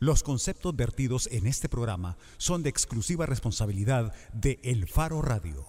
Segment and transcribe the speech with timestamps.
[0.00, 5.66] Los conceptos vertidos en este programa son de exclusiva responsabilidad de El Faro Radio.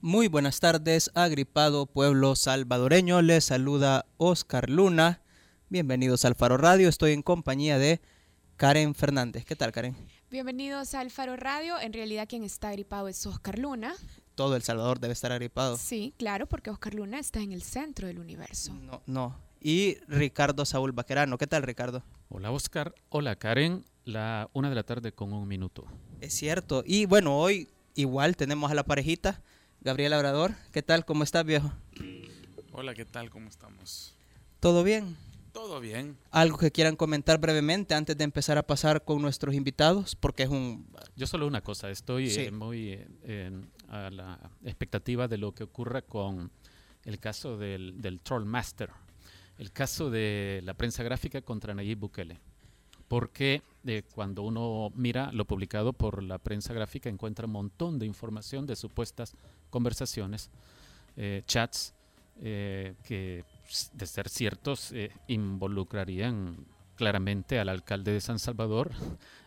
[0.00, 3.22] Muy buenas tardes, agripado pueblo salvadoreño.
[3.22, 5.22] Les saluda Oscar Luna.
[5.68, 6.88] Bienvenidos al Faro Radio.
[6.88, 8.00] Estoy en compañía de
[8.56, 9.44] Karen Fernández.
[9.44, 9.94] ¿Qué tal, Karen?
[10.32, 11.78] Bienvenidos al Faro Radio.
[11.78, 13.94] En realidad quien está agripado es Oscar Luna.
[14.34, 15.76] Todo El Salvador debe estar agripado.
[15.76, 18.74] Sí, claro, porque Oscar Luna está en el centro del universo.
[18.74, 21.38] No, no y Ricardo Saúl Baquerano.
[21.38, 22.02] ¿Qué tal, Ricardo?
[22.28, 22.94] Hola, Oscar.
[23.10, 23.84] Hola, Karen.
[24.04, 25.84] La una de la tarde con un minuto.
[26.20, 26.82] Es cierto.
[26.86, 29.42] Y bueno, hoy igual tenemos a la parejita,
[29.82, 30.52] Gabriel Labrador.
[30.72, 31.04] ¿Qué tal?
[31.04, 31.70] ¿Cómo estás, viejo?
[32.72, 33.30] Hola, ¿qué tal?
[33.30, 34.16] ¿Cómo estamos?
[34.58, 35.16] ¿Todo bien?
[35.52, 36.16] Todo bien.
[36.30, 40.14] ¿Algo que quieran comentar brevemente antes de empezar a pasar con nuestros invitados?
[40.14, 40.86] Porque es un...
[41.16, 43.50] Yo solo una cosa, estoy eh, muy eh,
[43.88, 46.52] a la expectativa de lo que ocurra con
[47.04, 48.90] el caso del, del Troll Master
[49.60, 52.40] el caso de la prensa gráfica contra Nayib Bukele.
[53.08, 58.06] Porque eh, cuando uno mira lo publicado por la prensa gráfica encuentra un montón de
[58.06, 59.34] información de supuestas
[59.68, 60.48] conversaciones,
[61.16, 61.92] eh, chats,
[62.40, 63.44] eh, que
[63.92, 64.94] de ser ciertos
[65.28, 66.56] involucrarían
[66.96, 68.92] claramente al alcalde de San Salvador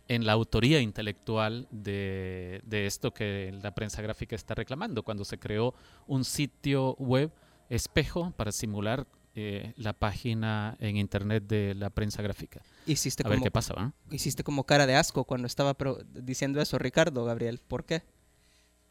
[0.08, 5.74] en la autoría intelectual de, esto que la prensa gráfica está reclamando, cuando se creó
[6.06, 7.32] un sitio web
[7.70, 12.62] espejo para simular eh, la página en internet de la prensa gráfica.
[12.86, 15.76] Hiciste a ver qué pasa, Hiciste como cara de asco cuando estaba
[16.14, 17.60] diciendo eso, Ricardo, Gabriel.
[17.68, 18.04] ¿Por qué?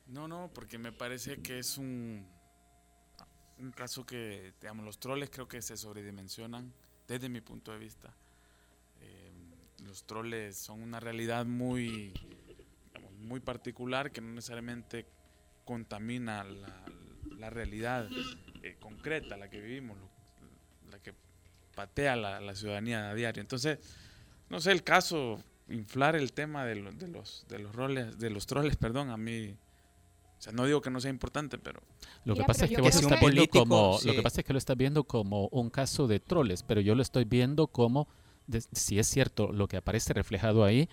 [0.07, 2.27] No, no, porque me parece que es un,
[3.59, 6.73] un caso que, digamos, los troles creo que se sobredimensionan
[7.07, 8.13] desde mi punto de vista.
[9.01, 9.33] Eh,
[9.85, 12.13] los troles son una realidad muy,
[13.21, 15.07] muy particular que no necesariamente
[15.65, 16.85] contamina la,
[17.39, 18.09] la realidad
[18.63, 19.99] eh, concreta, la que vivimos,
[20.93, 21.15] la que
[21.75, 23.41] patea la, la, ciudadanía a diario.
[23.41, 23.79] Entonces,
[24.49, 28.47] no sé, el caso, inflar el tema de, de, los, de los roles, de los
[28.47, 29.57] troles, perdón, a mí...
[30.39, 31.81] O sea, no digo que no sea importante, pero...
[32.25, 33.99] Lo que pasa es que vos estás viendo como...
[34.05, 36.95] Lo que pasa es que lo estás viendo como un caso de troles, pero yo
[36.95, 38.09] lo estoy viendo como...
[38.73, 40.89] si es cierto lo que aparece reflejado ahí,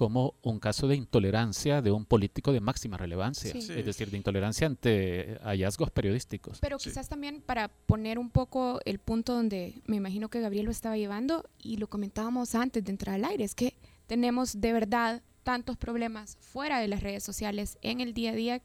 [0.00, 4.66] como un caso de intolerancia de un político de máxima relevancia, es decir, de intolerancia
[4.66, 6.58] ante hallazgos periodísticos.
[6.60, 10.70] Pero quizás también para poner un poco el punto donde me imagino que Gabriel lo
[10.70, 15.22] estaba llevando y lo comentábamos antes de entrar al aire, es que tenemos de verdad
[15.42, 18.62] tantos problemas fuera de las redes sociales en el día a día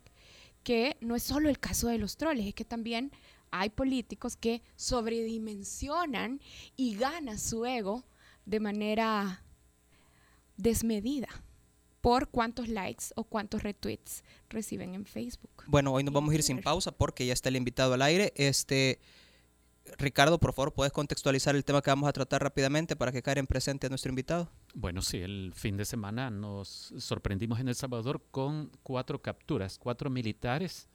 [0.64, 3.12] que no es solo el caso de los troles, es que también
[3.52, 6.40] hay políticos que sobredimensionan
[6.78, 8.06] y ganan su ego
[8.46, 9.45] de manera
[10.58, 11.28] desmedida
[12.02, 15.64] por cuántos likes o cuántos retweets reciben en Facebook.
[15.68, 18.32] Bueno, hoy nos vamos a ir sin pausa porque ya está el invitado al aire.
[18.36, 19.00] Este
[19.98, 23.48] Ricardo, por favor, ¿puedes contextualizar el tema que vamos a tratar rápidamente para que Karen
[23.48, 24.50] presente a nuestro invitado?
[24.74, 30.10] Bueno, sí, el fin de semana nos sorprendimos en El Salvador con cuatro capturas, cuatro
[30.10, 30.88] militares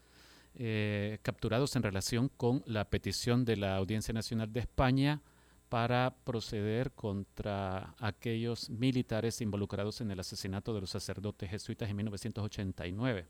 [0.54, 5.22] eh, capturados en relación con la petición de la Audiencia Nacional de España
[5.70, 13.26] para proceder contra aquellos militares involucrados en el asesinato de los sacerdotes jesuitas en 1989.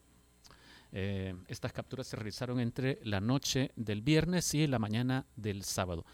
[0.92, 6.06] Eh, estas capturas se realizaron entre la noche del viernes y la mañana del sábado.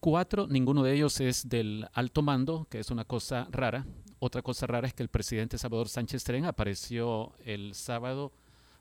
[0.00, 3.84] Cuatro, ninguno de ellos es del alto mando, que es una cosa rara.
[4.18, 8.32] Otra cosa rara es que el presidente Salvador Sánchez Tren apareció el sábado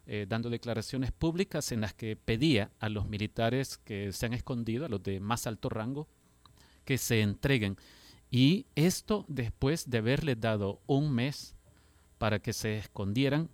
[0.05, 4.85] eh, dando declaraciones públicas en las que pedía a los militares que se han escondido,
[4.85, 6.07] a los de más alto rango,
[6.85, 7.77] que se entreguen.
[8.31, 11.55] Y esto después de haberles dado un mes
[12.17, 13.49] para que se escondieran,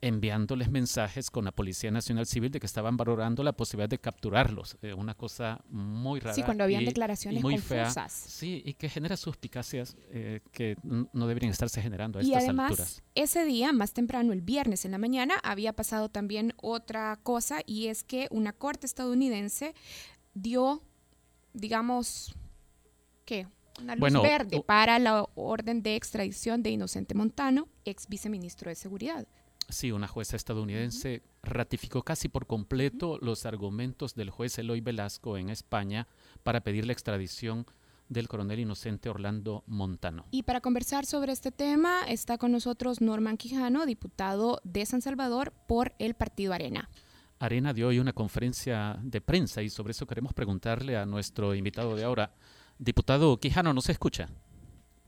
[0.00, 4.76] enviándoles mensajes con la Policía Nacional Civil de que estaban valorando la posibilidad de capturarlos.
[4.80, 6.34] Eh, una cosa muy rara.
[6.34, 8.12] Sí, cuando habían declaraciones muy confusas.
[8.12, 12.70] Sí, y que genera suspicacias eh, que no deberían estarse generando a y estas además,
[12.70, 13.02] alturas.
[13.14, 17.88] Ese día, más temprano, el viernes en la mañana, había pasado también otra cosa y
[17.88, 19.74] es que una corte estadounidense
[20.34, 20.82] dio,
[21.54, 22.36] digamos,
[23.28, 23.46] ¿qué?
[23.82, 29.28] Una luz verde para la orden de extradición de Inocente Montano, ex viceministro de Seguridad.
[29.68, 35.50] Sí, una jueza estadounidense ratificó casi por completo los argumentos del juez Eloy Velasco en
[35.50, 36.08] España
[36.42, 37.66] para pedir la extradición
[38.08, 40.24] del coronel inocente Orlando Montano.
[40.30, 45.52] Y para conversar sobre este tema está con nosotros Norman Quijano, diputado de San Salvador
[45.68, 46.88] por el Partido Arena.
[47.38, 51.94] Arena dio hoy una conferencia de prensa y sobre eso queremos preguntarle a nuestro invitado
[51.94, 52.32] de ahora,
[52.78, 54.28] Diputado Quijano, ¿no se escucha?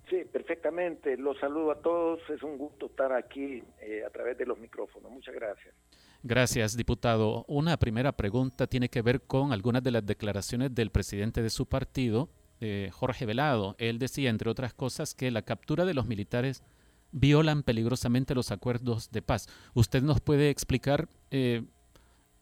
[0.08, 1.17] Sí, perfectamente.
[1.17, 2.20] Los saludo a todos.
[2.28, 5.11] Es un gusto estar aquí eh, a través de los micrófonos.
[5.11, 5.75] Muchas gracias.
[6.22, 7.44] Gracias, diputado.
[7.49, 11.67] Una primera pregunta tiene que ver con algunas de las declaraciones del presidente de su
[11.67, 12.28] partido
[12.61, 13.75] eh, Jorge Velado.
[13.78, 16.62] Él decía, entre otras cosas, que la captura de los militares
[17.11, 19.49] violan peligrosamente los acuerdos de paz.
[19.72, 21.62] ¿Usted nos puede explicar eh,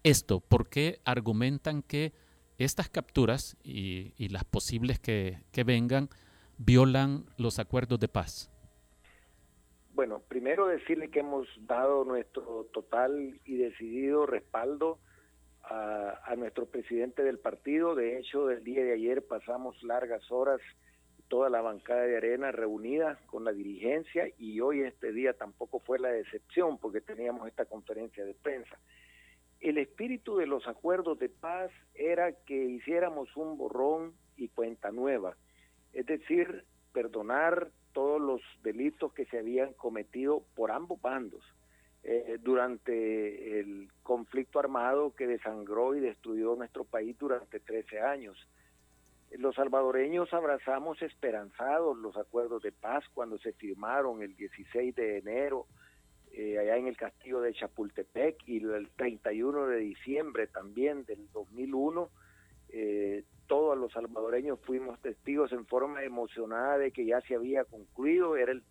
[0.02, 0.40] esto?
[0.40, 2.12] ¿Por qué argumentan que
[2.58, 6.08] estas capturas y, las posibles que, vengan
[6.58, 8.50] violan los acuerdos de paz?
[9.94, 14.99] Bueno, primero decirle que hemos dado nuestro total y decidido respaldo
[15.62, 17.94] a, nuestro presidente del partido.
[17.94, 20.61] De hecho, el día de ayer pasamos largas horas
[21.28, 25.99] toda la bancada de arena reunida con la dirigencia y hoy este día tampoco fue
[25.99, 28.78] la excepción porque teníamos esta conferencia de prensa.
[29.60, 35.37] El espíritu de los acuerdos de paz era que hiciéramos un borrón y cuenta nueva,
[35.93, 41.43] es decir, perdonar todos los delitos que se habían cometido por ambos bandos
[42.05, 48.38] eh, durante el conflicto armado que desangró y destruyó nuestro país durante 13 años.
[49.32, 55.66] Los salvadoreños abrazamos esperanzados los acuerdos de paz cuando se firmaron el 16 de enero
[56.32, 62.08] eh, allá en el castillo de Chapultepec y el 31 de diciembre también del 2001.
[62.70, 68.36] Eh, todos los salvadoreños fuimos testigos en forma emocionada de que ya se había concluido,
[68.36, 68.62] era el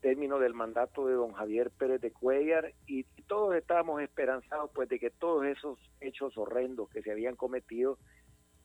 [0.00, 4.98] término del mandato de don Javier Pérez de Cuellar y, todos estábamos esperanzados pues de
[4.98, 7.96] que todos esos hechos horrendos que se habían cometido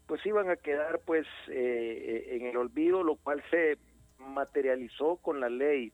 [0.06, 3.77] pues iban a quedar pues eh, eh, en el olvido, lo cual se
[4.18, 5.94] materializó con la ley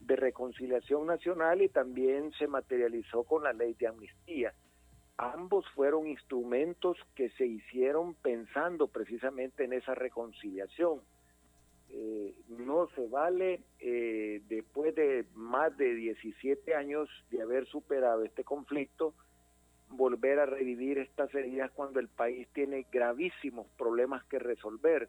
[0.00, 4.54] de reconciliación nacional y también se materializó con la ley de amnistía.
[5.18, 11.00] Ambos fueron instrumentos que se hicieron pensando precisamente en esa reconciliación.
[11.88, 18.44] Eh, no se vale eh, después de más de 17 años de haber superado este
[18.44, 19.14] conflicto
[19.88, 25.08] volver a revivir estas heridas cuando el país tiene gravísimos problemas que resolver.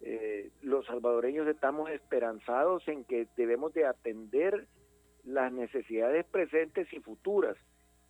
[0.00, 4.66] Eh, los salvadoreños estamos esperanzados en que debemos de atender
[5.24, 7.56] las necesidades presentes y futuras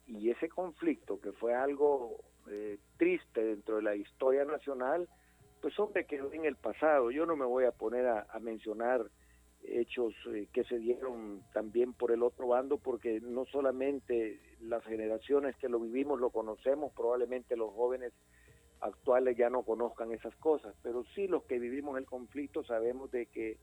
[0.06, 2.18] y ese conflicto que fue algo
[2.96, 5.08] triste dentro de la historia nacional
[5.60, 7.10] pues hombre, quedó en el pasado.
[7.10, 9.04] Yo no me voy a poner a, mencionar
[9.64, 15.56] hechos eh, que se dieron también por el otro bando, porque no solamente las generaciones
[15.56, 18.12] que lo vivimos lo conocemos, probablemente los jóvenes
[18.80, 23.26] actuales ya no conozcan esas cosas, pero sí los que vivimos el conflicto sabemos de
[23.26, 23.58] que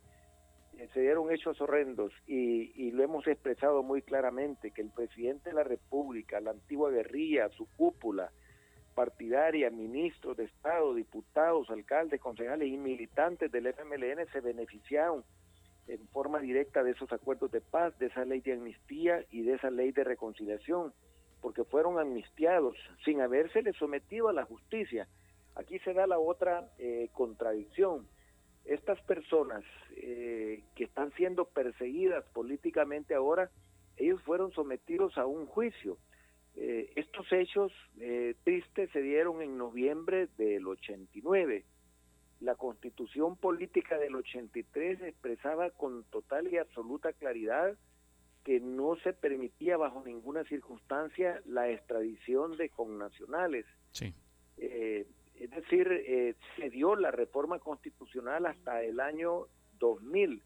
[0.77, 5.49] eh, se dieron hechos horrendos y, y, lo hemos expresado muy claramente, que el presidente
[5.49, 8.31] de la República, la antigua guerrilla, su cúpula,
[8.93, 15.23] partidaria, ministros de Estado, diputados, alcaldes, concejales y militantes del FMLN se beneficiaron
[15.87, 19.55] en forma directa de esos acuerdos de paz, de esa ley de amnistía y de
[19.55, 20.93] esa ley de reconciliación,
[21.43, 22.75] porque fueron amnistiados
[23.05, 25.07] sin habérsele sometido a la justicia.
[25.53, 28.07] Aquí se da la otra eh, contradicción.
[28.65, 29.63] Estas personas
[29.97, 33.51] eh, que están siendo perseguidas políticamente ahora,
[33.97, 35.99] ellos fueron sometidos a un juicio
[36.55, 41.65] eh, estos hechos eh, tristes se dieron en noviembre del 89.
[42.41, 47.75] La constitución política del 83 expresaba con total y absoluta claridad
[48.43, 53.65] que no se permitía bajo ninguna circunstancia la extradición de connacionales.
[53.91, 54.13] Sí.
[54.57, 59.47] Eh, es decir, se dio la reforma constitucional hasta el año
[59.79, 60.41] 2000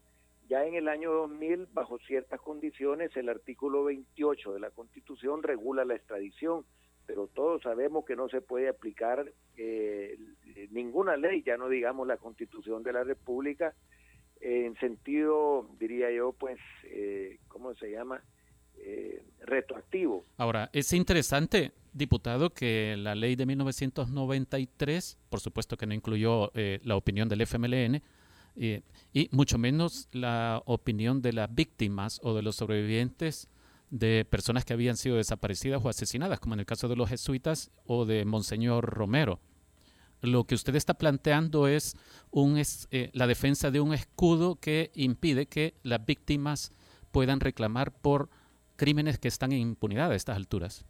[0.48, 5.84] ya en el año 2000, bajo ciertas condiciones, el artículo 28 de la Constitución regula
[5.84, 6.64] la extradición,
[7.06, 10.18] pero todos sabemos que no se puede aplicar eh,
[10.70, 13.74] ninguna ley, ya no digamos la Constitución de la República,
[14.40, 18.22] en sentido, diría yo, pues, eh, ¿cómo se llama?
[18.78, 20.24] Eh, retroactivo.
[20.36, 26.96] Ahora, es interesante, diputado, que la ley de 1993, por supuesto que no incluyó la
[26.96, 28.02] opinión del FMLN,
[28.54, 33.48] y mucho menos la opinión de las víctimas o de los sobrevivientes
[33.90, 37.70] de personas que habían sido desaparecidas o asesinadas, como en el caso de los jesuitas
[37.86, 39.40] o de Monseñor Romero.
[40.20, 41.96] Lo que usted está planteando es,
[42.30, 42.60] un,
[42.90, 46.72] eh, la defensa de un escudo que impide que las víctimas
[47.12, 48.28] puedan reclamar por
[48.76, 50.84] crímenes que están en impunidad a estas alturas.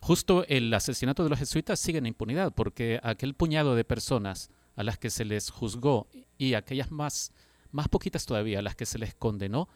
[0.00, 4.82] Justo el asesinato de los jesuitas sigue en impunidad porque aquel puñado de personas a
[4.82, 6.06] las que se les juzgó
[6.38, 7.32] y aquellas más,
[7.72, 9.68] más poquitas todavía a las que se les condenó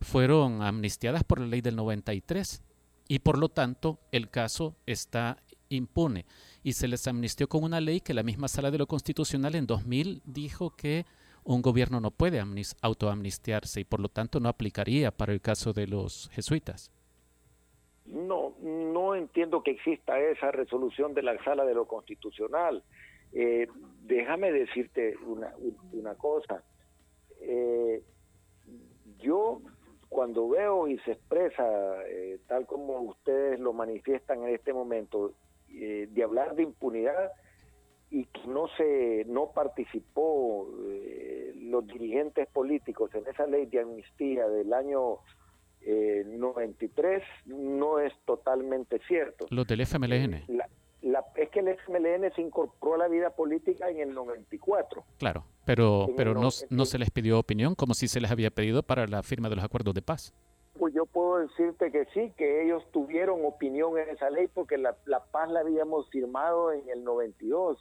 [0.00, 2.62] fueron amnistiadas por la ley del 93
[3.08, 5.38] y por lo tanto el caso está
[5.70, 6.26] impune
[6.62, 9.66] y se les amnistió con una ley que la misma sala de lo constitucional en
[9.66, 11.04] 2000 dijo que
[11.44, 12.42] un gobierno no puede
[12.82, 16.92] autoamnistiarse y por lo tanto no aplicaría para el caso de los jesuitas.
[18.04, 22.82] No, no entiendo que exista esa resolución de la sala de lo constitucional.
[23.32, 23.68] Eh,
[24.02, 25.14] déjame decirte
[25.92, 26.62] una, cosa.
[27.40, 28.02] Eh,
[29.18, 29.60] yo
[30.08, 31.64] cuando veo y se expresa,
[32.08, 35.32] eh, tal como ustedes lo manifiestan en este momento,
[35.72, 37.32] eh, de hablar de impunidad
[38.10, 44.48] y que no se no participó eh, los dirigentes políticos en esa ley de amnistía
[44.48, 45.18] del año
[45.82, 49.46] 93 no es totalmente cierto.
[49.48, 50.44] Los del FMLN.
[51.02, 55.04] La, es que el FMLN se incorporó a la vida política en el 94.
[55.18, 58.82] Claro, pero, pero no, no se les pidió opinión como si se les había pedido
[58.82, 60.34] para la firma de los acuerdos de paz.
[60.80, 64.96] Pues yo puedo decirte que sí, que ellos tuvieron opinión en esa ley porque la,
[65.04, 67.78] la paz la habíamos firmado en el 92.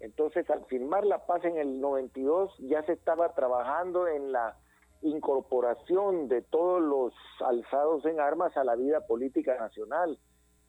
[0.00, 4.54] Entonces, al firmar la paz en el 92, ya se estaba trabajando en la
[5.00, 10.18] incorporación de todos los alzados en armas a la vida política nacional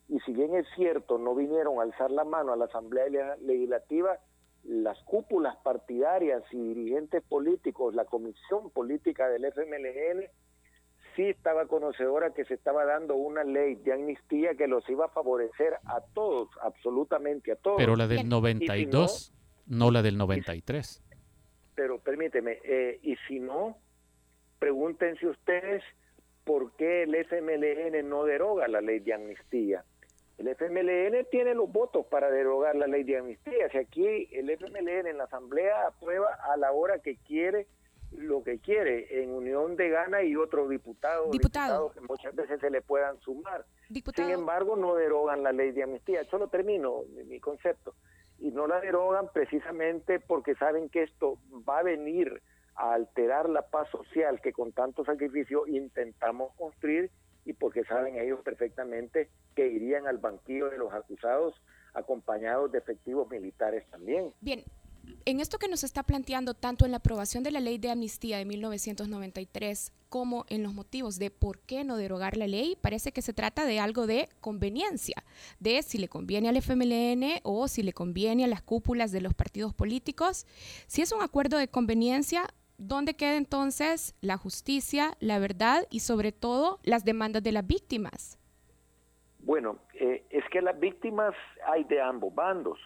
[0.08, 4.18] y si bien es cierto, no vinieron a alzar la mano a la Asamblea Legislativa,
[4.64, 10.30] las cúpulas partidarias y dirigentes políticos, la comisión política del FMLN,
[11.18, 15.10] sí estaba conocedora que se estaba dando una ley de amnistía que los iba a
[15.10, 17.78] favorecer a todos, absolutamente a todos.
[17.78, 19.34] Pero la del 92,
[19.66, 21.04] no, la del 93.
[21.76, 23.78] Pero permíteme, eh, y si no,
[24.60, 25.84] pregúntense ustedes
[26.46, 29.84] por qué el FMLN no deroga la ley de amnistía.
[30.38, 33.70] El FMLN tiene los votos para derogar la ley de amnistía.
[33.72, 37.66] Si aquí el FMLN en la Asamblea aprueba a la hora que quiere
[38.12, 41.92] lo que quiere, en unión de Gana y otros diputados, Diputado.
[41.92, 43.66] que muchas veces se le puedan sumar.
[44.16, 46.24] Sin embargo, no derogan la ley de amnistía.
[46.26, 47.94] Solo termino mi concepto.
[48.40, 51.38] Y no la derogan precisamente porque saben que esto
[51.68, 52.42] va a venir
[52.76, 57.10] a alterar la paz social que con tanto sacrificio intentamos construir
[57.46, 61.56] y porque saben ellos perfectamente que irían al banquillo de los acusados
[61.94, 64.32] acompañados de efectivos militares también.
[64.42, 64.64] Bien,
[65.26, 68.38] en esto que nos está planteando tanto en la aprobación de la ley de amnistía
[68.38, 73.22] de 1993 como en los motivos de por qué no derogar la ley, parece que
[73.22, 75.24] se trata de algo de conveniencia,
[75.60, 79.34] de si le conviene al FMLN o si le conviene a las cúpulas de los
[79.34, 80.46] partidos políticos.
[80.88, 82.46] Si es un acuerdo de conveniencia,
[82.78, 88.40] ¿dónde queda entonces la justicia, la verdad y sobre todo las demandas de las víctimas?
[89.40, 91.34] Bueno, eh, es que las víctimas
[91.66, 92.80] hay de ambos bandos.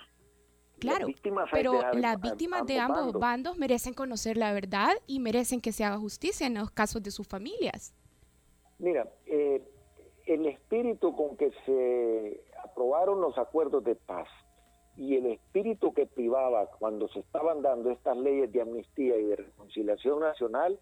[0.82, 1.08] Claro,
[1.52, 3.58] pero las víctimas de ambos bandos.
[3.58, 7.28] merecen conocer la verdad y merecen que se haga justicia en los casos de sus
[7.28, 7.94] familias.
[8.80, 9.62] Mira, eh,
[10.26, 14.28] el espíritu con que se aprobaron los acuerdos de paz
[14.98, 19.36] y el espíritu que privaba cuando se estaban dando estas leyes de amnistía y de
[19.36, 20.80] reconciliación nacional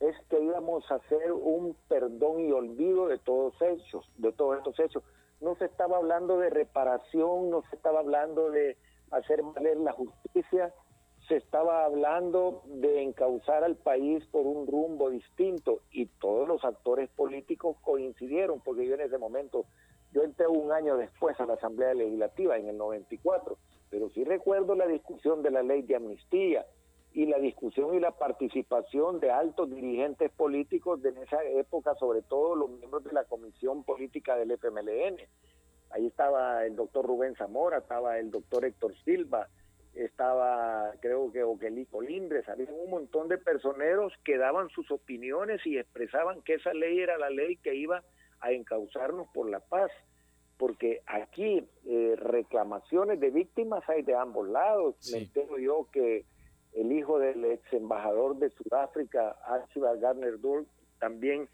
[0.00, 4.78] es que íbamos a hacer un perdón y olvido de todos hechos, de todos estos
[4.78, 5.02] hechos.
[5.40, 8.76] No se estaba hablando de reparación, no se estaba hablando de
[9.12, 10.72] hacer valer la justicia,
[11.28, 17.08] se estaba hablando de encauzar al país por un rumbo distinto y todos los actores
[17.10, 19.66] políticos coincidieron, porque yo en ese momento
[20.12, 23.56] yo entré un año después a la Asamblea Legislativa, en el 94,
[23.88, 26.66] pero sí recuerdo la discusión de la ley de amnistía
[27.14, 32.56] y la discusión y la participación de altos dirigentes políticos de esa época, sobre todo
[32.56, 35.18] los miembros de la Comisión Política del FMLN.
[35.92, 39.48] Ahí estaba el doctor Rubén Zamora, estaba el doctor Héctor Silva,
[39.94, 45.78] estaba creo que Oquelí Colindres, había un montón de personeros que daban sus opiniones y
[45.78, 48.02] expresaban que esa ley era la ley que iba
[48.40, 49.90] a encauzarnos por la paz,
[50.56, 54.96] porque aquí eh, reclamaciones de víctimas hay de ambos lados.
[55.12, 56.24] Me entero yo que
[56.72, 60.66] el hijo del ex embajador de Sudáfrica, Archibald Gardner Durk,
[60.98, 61.48] también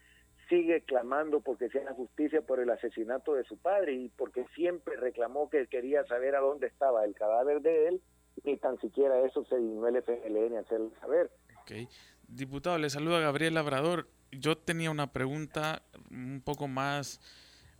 [0.49, 5.51] sigue clamando porque sea justicia por el asesinato de su padre y porque siempre reclamó
[5.51, 8.03] que quería saber a dónde estaba el cadáver de él,
[8.45, 11.31] ni tan siquiera eso se dignó el FLN a hacerle saber.
[11.63, 11.89] Okay.
[12.27, 17.21] Diputado, le saluda Gabriel Labrador yo tenía una pregunta un poco más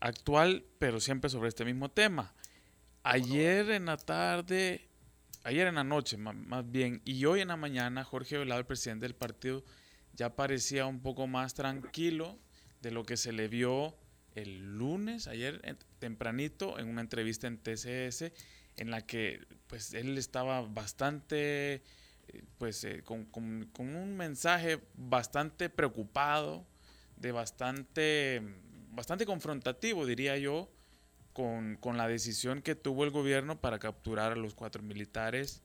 [0.01, 2.35] actual, pero siempre sobre este mismo tema.
[3.03, 4.89] Ayer en la tarde,
[5.45, 9.07] ayer en la noche más, bien, y hoy en la mañana, Jorge Velado, el presidente
[9.07, 9.63] del partido,
[10.15, 12.39] ya parecía un poco más tranquilo
[12.81, 13.97] de lo que se le vio
[14.35, 15.61] el lunes, ayer
[15.99, 18.33] tempranito, en una entrevista en TCS,
[18.77, 21.83] en la que pues él estaba bastante
[22.59, 23.29] pues eh, con,
[23.79, 26.67] un mensaje bastante preocupado,
[27.17, 28.43] de bastante,
[28.91, 30.71] bastante confrontativo, diría yo,
[31.33, 35.63] con, la decisión que tuvo el gobierno para capturar a los cuatro militares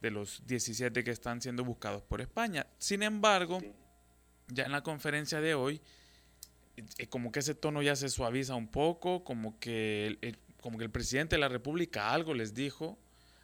[0.00, 2.66] de los 17 que están siendo buscados por España.
[2.78, 3.60] Sin embargo,
[4.48, 5.80] ya en la conferencia de hoy, eh,
[7.08, 11.36] como que ese tono ya se suaviza un poco, como que como que el presidente
[11.36, 12.98] de la República algo les dijo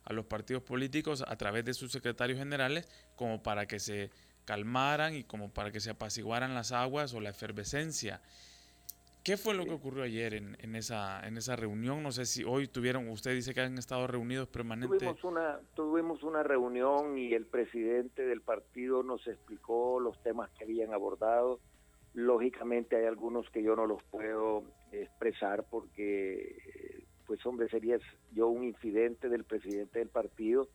[0.05, 4.11] a los partidos políticos a través de sus secretarios generales como para que se
[4.45, 8.21] calmaran y como para que se apaciguaran las aguas o la efervescencia.
[9.23, 12.03] ¿Qué fue lo que ocurrió ayer en, en, esa, en esa reunión?
[12.03, 15.07] No sé si hoy tuvieron, usted dice que han estado reunidos permanentemente.
[15.07, 20.65] Tuvimos una, tuvimos una reunión y el presidente del partido nos explicó los temas que
[20.65, 21.61] habían abordado.
[22.14, 27.99] Lógicamente hay algunos que yo no los puedo expresar porque, pues hombre, sería
[28.33, 30.69] yo un incidente del presidente del partido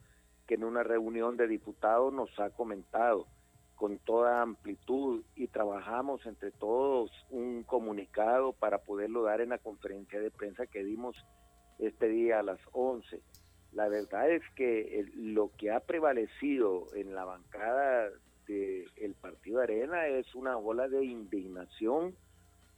[0.47, 3.27] que en una reunión de diputados nos ha comentado
[3.75, 10.19] con toda amplitud y trabajamos entre todos un comunicado para poderlo dar en la conferencia
[10.19, 11.15] de prensa que dimos
[11.77, 13.21] este día a las 11.
[13.73, 18.09] La verdad es que lo que ha prevalecido en la bancada
[18.47, 22.15] del Partido Arena es una ola de indignación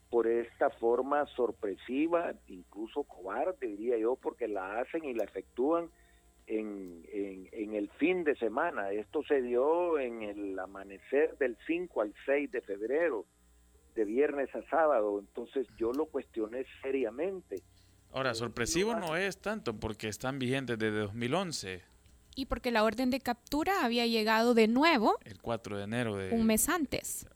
[0.09, 5.89] por esta forma sorpresiva, incluso cobarde, diría yo, porque la hacen y la efectúan
[6.47, 8.91] en, en, el fin de semana.
[8.91, 13.25] Esto se dio en el amanecer del 5 al 6 de febrero,
[13.93, 15.19] de viernes a sábado.
[15.19, 17.61] Entonces yo lo cuestioné seriamente.
[18.11, 21.83] Ahora, sorpresivo no es tanto porque están vigentes desde 2011.
[22.39, 25.17] Y porque la orden de captura había llegado de nuevo.
[25.25, 26.34] El 4 de enero de...
[26.34, 27.27] Un mes antes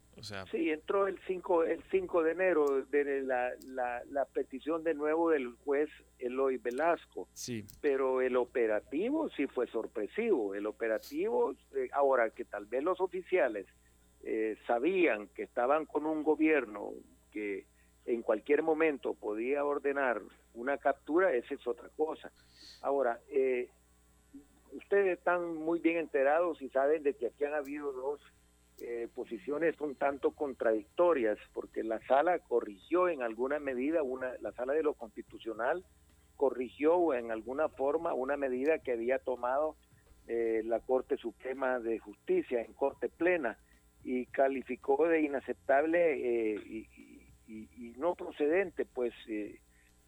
[0.50, 5.52] sí, entró el 5, el 5 de enero de la, la, petición de nuevo del
[5.64, 7.28] juez Eloy Velasco.
[7.32, 7.64] Sí.
[7.80, 10.54] Pero el operativo sí fue sorpresivo.
[10.54, 13.66] El operativo, eh, ahora que tal vez los oficiales
[14.22, 16.92] eh, sabían que estaban con un gobierno
[17.30, 17.66] que
[18.06, 20.20] en cualquier momento podía ordenar
[20.54, 22.30] una captura, esa es otra cosa.
[22.80, 23.68] Ahora, eh,
[24.74, 28.20] ustedes están muy bien enterados y saben de que aquí han habido dos
[28.80, 34.72] eh, posiciones un tanto contradictorias, porque la sala corrigió en alguna medida, una, la sala
[34.72, 35.84] de lo constitucional
[36.36, 39.76] corrigió en alguna forma una medida que había tomado
[40.26, 43.56] eh, la Corte Suprema de Justicia en Corte Plena
[44.02, 46.86] y calificó de inaceptable eh,
[47.46, 49.14] y, no procedente, pues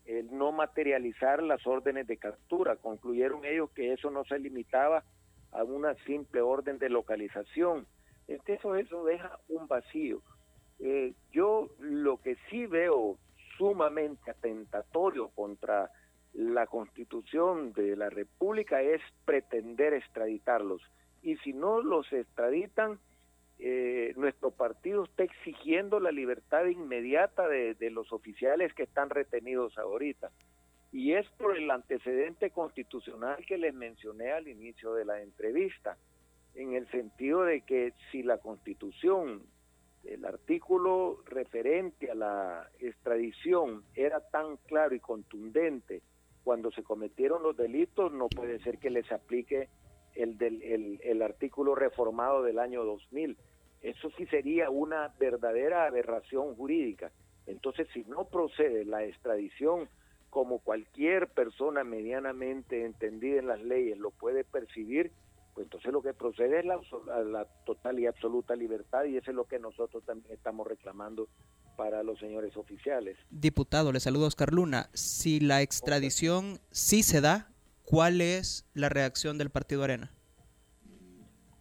[0.07, 2.77] el no materializar las órdenes de captura.
[2.77, 5.05] Concluyeron ellos que eso no se limitaba
[5.53, 7.87] a una simple orden de localización
[8.29, 10.21] eso, eso deja un vacío.
[10.79, 13.17] Eh, yo lo que sí veo
[13.57, 15.91] sumamente atentatorio contra
[16.35, 20.83] la constitución de la República es pretender extraditarlos.
[21.23, 22.99] Y si no los extraditan,
[23.59, 29.77] eh, nuestro partido está exigiendo la libertad inmediata de, de los oficiales que están retenidos
[29.79, 30.31] ahorita.
[30.93, 35.97] Y es por el antecedente constitucional que les mencioné al inicio de la entrevista
[36.55, 39.43] en el sentido de que si la constitución,
[40.05, 46.03] el artículo referente a la extradición era tan claro y contundente
[46.45, 49.69] cuando se cometieron los delitos, no puede ser que les aplique
[50.17, 53.37] el, del, el, artículo reformado del año 2000.
[53.83, 57.13] Eso sí sería una verdadera aberración jurídica.
[57.47, 59.89] Entonces, si no procede la extradición
[60.31, 65.13] como cualquier persona medianamente entendida en las leyes lo puede percibir,
[65.55, 66.79] pues entonces lo que procede es la,
[67.25, 71.29] la, total y absoluta libertad y eso es lo que nosotros también estamos reclamando
[71.77, 73.17] para los señores oficiales.
[73.31, 74.91] Diputado, le saludo a Oscar Luna.
[74.93, 77.49] Si la extradición sí se da,
[77.87, 80.11] ¿cuál es la reacción del Partido Arena?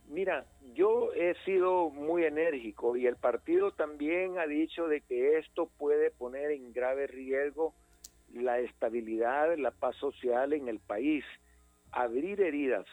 [0.10, 5.70] Mira, yo he sido muy enérgico y el partido también ha dicho de que esto
[5.78, 7.74] puede poner en grave riesgo
[8.34, 11.24] la estabilidad, la paz social en el país.
[11.92, 12.86] Abrir heridas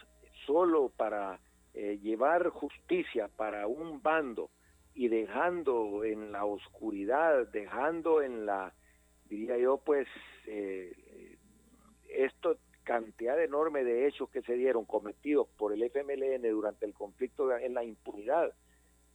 [0.45, 1.39] solo para
[1.73, 4.49] eh, llevar justicia para un bando
[4.93, 8.73] y dejando en la oscuridad, dejando en la,
[9.27, 10.07] diría yo, pues,
[10.45, 10.93] eh,
[12.09, 17.55] esto cantidad enorme de hechos que se dieron cometidos por el FMLN durante el conflicto
[17.57, 18.53] en la impunidad,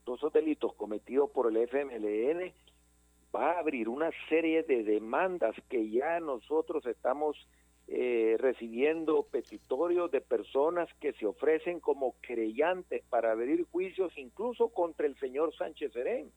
[0.04, 2.52] todos esos delitos cometidos por el FMLN,
[3.34, 7.36] va a abrir una serie de demandas que ya nosotros estamos
[7.88, 15.06] eh, recibiendo petitorios de personas que se ofrecen como creyentes para abrir juicios incluso contra
[15.06, 16.30] el señor Sánchez Serén,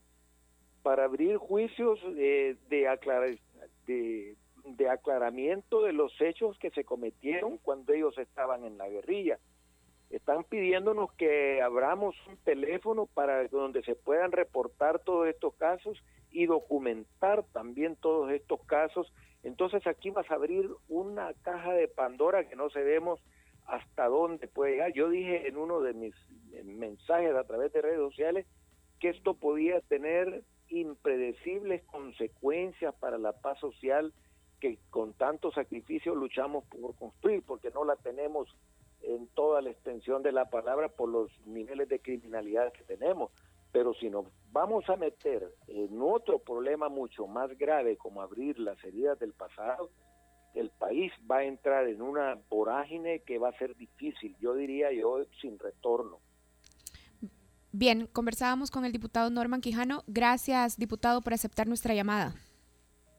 [0.81, 4.35] para abrir juicios de, de,
[4.77, 9.39] de aclaramiento de los hechos que se cometieron cuando ellos estaban en la guerrilla.
[10.09, 16.45] Están pidiéndonos que abramos un teléfono para donde se puedan reportar todos estos casos y
[16.45, 19.11] documentar también todos estos casos
[19.43, 23.19] entonces aquí vas a abrir una caja de Pandora que no sabemos
[23.65, 24.93] hasta dónde puede llegar.
[24.93, 26.15] Yo dije en uno de mis
[26.63, 28.45] mensajes a través de redes sociales
[28.99, 34.13] que esto podía tener impredecibles consecuencias para la paz social
[34.61, 38.47] que con tanto sacrificio luchamos por construir, porque no la tenemos
[39.01, 43.31] en toda la extensión de la palabra por los niveles de criminalidad que tenemos.
[43.71, 48.81] Pero si nos vamos a meter en otro problema mucho más grave como abrir las
[48.83, 49.89] heridas del pasado,
[50.53, 54.91] el país va a entrar en una vorágine que va a ser difícil, yo diría
[54.91, 56.19] yo, sin retorno.
[57.71, 60.03] Bien, conversábamos con el diputado Norman Quijano.
[60.05, 62.35] Gracias, diputado, por aceptar nuestra llamada.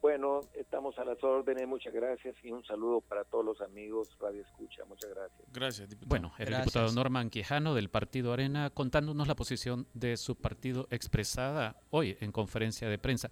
[0.02, 4.42] Bueno, estamos a las órdenes, muchas gracias y un saludo para todos los amigos Radio
[4.42, 5.48] Escucha, muchas gracias.
[5.52, 6.08] Gracias, diputado.
[6.08, 11.76] Bueno, el diputado Norman Quijano del Partido Arena contándonos la posición de su partido expresada
[11.90, 13.30] hoy en conferencia de prensa.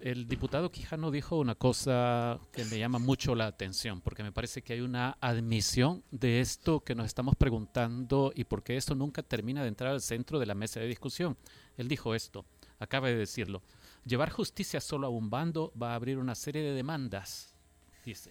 [0.00, 4.62] El diputado Quijano dijo una cosa que me llama mucho la atención, porque me parece
[4.62, 9.60] que hay una admisión de esto que nos estamos preguntando y porque esto nunca termina
[9.60, 11.36] de entrar al centro de la mesa de discusión.
[11.76, 12.46] Él dijo esto,
[12.78, 13.60] acaba de decirlo.
[14.06, 17.56] Llevar justicia solo a un bando va a abrir una serie de demandas,
[18.04, 18.30] dice.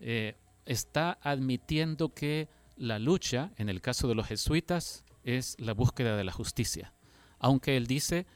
[0.00, 6.14] Eh, está admitiendo que la lucha, en el caso de los jesuitas, es la búsqueda
[6.14, 6.92] de la justicia.
[7.38, 8.26] Aunque él dice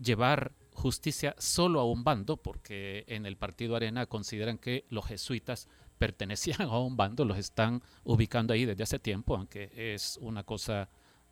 [0.00, 5.66] llevar justicia solo a un bando, porque en el partido Arena consideran que los jesuitas
[5.98, 10.88] pertenecían a un bando, los están ubicando ahí desde hace tiempo, aunque es una cosa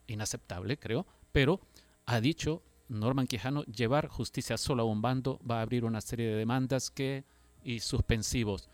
[0.08, 1.60] inaceptable, creo, pero
[2.06, 6.26] ha dicho Norman Quijano, llevar justicia solo a un bando va a abrir una serie
[6.26, 7.24] de demandas que
[7.62, 8.68] y suspensivos.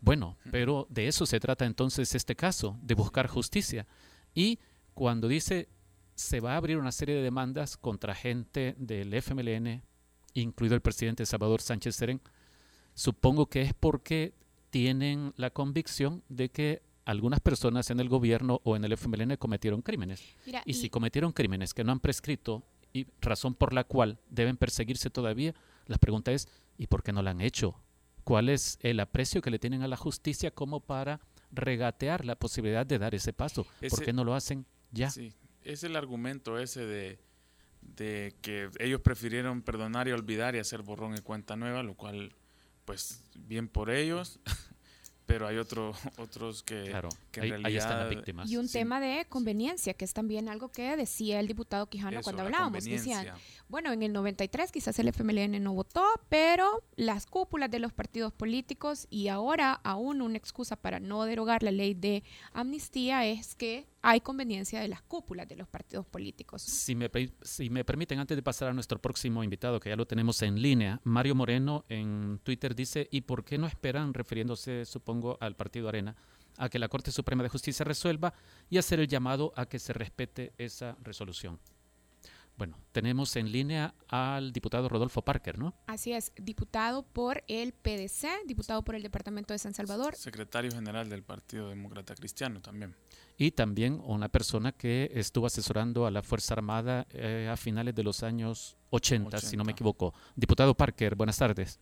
[0.00, 3.86] Bueno, pero de eso se trata entonces este caso, de buscar justicia.
[4.34, 4.58] Y
[4.94, 5.68] cuando dice
[6.14, 9.82] se va a abrir una serie de demandas contra gente del FMLN,
[10.34, 12.20] incluido el presidente Salvador Sánchez Serén,
[12.94, 14.34] supongo que es porque
[14.70, 19.80] tienen la convicción de que algunas personas en el gobierno o en el FMLN cometieron
[19.80, 20.20] crímenes.
[20.44, 24.56] Mira, y, si cometieron crímenes que no han prescrito y razón por la cual deben
[24.56, 25.54] perseguirse todavía,
[25.86, 27.74] la pregunta es, ¿y por qué no la han hecho?
[28.24, 31.20] ¿Cuál es el aprecio que le tienen a la justicia como para
[31.50, 33.64] regatear la posibilidad de dar ese paso?
[33.64, 35.10] ¿Por Ese- qué no lo hacen ya?
[35.10, 37.18] Sí, es el argumento ese de,
[37.80, 42.34] de que ellos prefirieron perdonar y olvidar y hacer borrón y cuenta nueva, lo cual,
[42.84, 44.40] pues, bien por ellos,
[45.28, 48.50] pero hay otro, otros que, Claro, que en ahí, ahí están las víctimas.
[48.50, 48.78] Y un Sí.
[48.78, 52.82] tema de conveniencia, que es también algo que decía el diputado Quijano eso, cuando hablábamos.
[52.82, 53.26] Decían,
[53.68, 58.32] bueno, en el 93 quizás el FMLN no votó, pero las cúpulas de los partidos
[58.32, 63.86] políticos y ahora aún una excusa para no derogar la ley de amnistía es que
[64.02, 66.62] hay conveniencia de las cúpulas de los partidos políticos.
[66.62, 67.10] Si me,
[67.42, 70.60] si me permiten, antes de pasar a nuestro próximo invitado, que ya lo tenemos en
[70.60, 75.88] línea, Mario Moreno en Twitter dice, ¿y por qué no esperan, refiriéndose, supongo, al Partido
[75.88, 76.16] Arena,
[76.56, 78.34] a que la Corte Suprema de Justicia resuelva
[78.70, 81.58] y hacer el llamado a que se respete esa resolución?
[82.58, 85.74] Bueno, tenemos en línea al diputado Rodolfo Parker, ¿no?
[85.86, 90.16] Así es, diputado por el PDC, diputado por el Departamento de San Salvador.
[90.16, 92.96] Secretario general del Partido Demócrata Cristiano también.
[93.36, 98.02] Y también una persona que estuvo asesorando a la Fuerza Armada eh, a finales de
[98.02, 99.76] los años 80, si no me 80.
[99.76, 100.14] equivoco.
[100.34, 101.78] Diputado Parker, buenas tardes.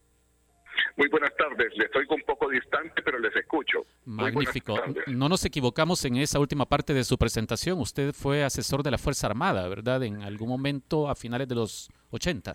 [0.97, 1.73] Muy buenas tardes.
[1.77, 3.85] Les estoy un poco distante, pero les escucho.
[4.05, 4.77] Magnífico.
[5.07, 7.79] No nos equivocamos en esa última parte de su presentación.
[7.81, 10.03] Usted fue asesor de la Fuerza Armada, ¿verdad?
[10.03, 12.55] En algún momento a finales de los 80.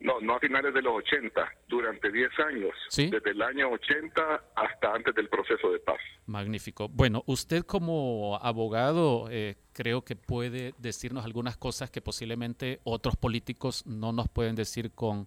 [0.00, 2.70] No, no a finales de los 80, durante 10 años.
[2.88, 3.10] Sí.
[3.10, 5.98] Desde el año 80 hasta antes del proceso de paz.
[6.26, 6.88] Magnífico.
[6.88, 13.84] Bueno, usted como abogado eh, creo que puede decirnos algunas cosas que posiblemente otros políticos
[13.86, 15.26] no nos pueden decir con,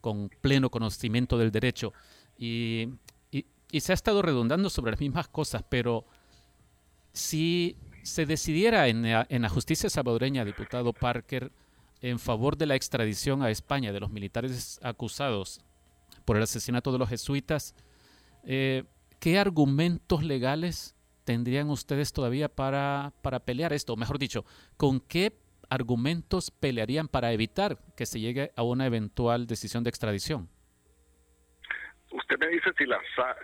[0.00, 1.92] con pleno conocimiento del derecho.
[2.38, 2.88] Y,
[3.30, 3.46] y-
[3.80, 6.04] se ha estado redundando sobre las mismas cosas, pero
[7.12, 11.50] si se decidiera en la, en la justicia salvadoreña, diputado Parker,
[12.00, 15.60] en favor de la extradición a España de los militares acusados
[16.24, 17.74] por el asesinato de los jesuitas,
[18.44, 18.84] eh,
[19.18, 23.96] ¿qué argumentos legales tendrían ustedes todavía para, para pelear esto?
[23.96, 24.44] Mejor dicho,
[24.76, 25.36] ¿con qué
[25.68, 30.48] argumentos pelearían para evitar que se llegue a una eventual decisión de extradición?
[32.12, 32.98] Usted me dice si la,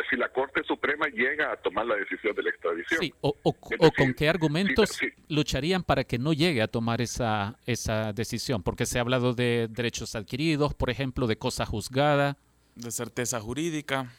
[0.08, 3.00] si la Corte Suprema llega a tomar la decisión de la extradición.
[3.00, 5.22] Sí, o, o- Es o con decir, qué argumentos sí, sí.
[5.28, 9.66] lucharían para que no llegue a tomar esa, esa decisión, porque se ha hablado de
[9.68, 12.38] derechos adquiridos, por ejemplo, de cosa juzgada,
[12.76, 14.11] De certeza jurídica.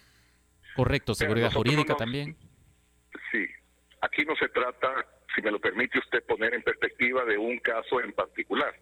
[0.76, 2.36] correcto, seguridad jurídica no- también.
[3.32, 3.46] Sí,
[4.02, 4.88] aquí no se trata,
[5.34, 8.74] si me lo permite usted, poner en perspectiva de un caso en particular.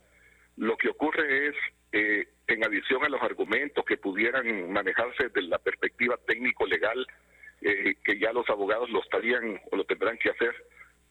[0.57, 1.55] Lo que ocurre es,
[1.91, 7.07] eh, en adición a los argumentos que pudieran manejarse desde la perspectiva técnico-legal,
[7.61, 10.53] eh, que ya los abogados lo estarían o lo tendrán que hacer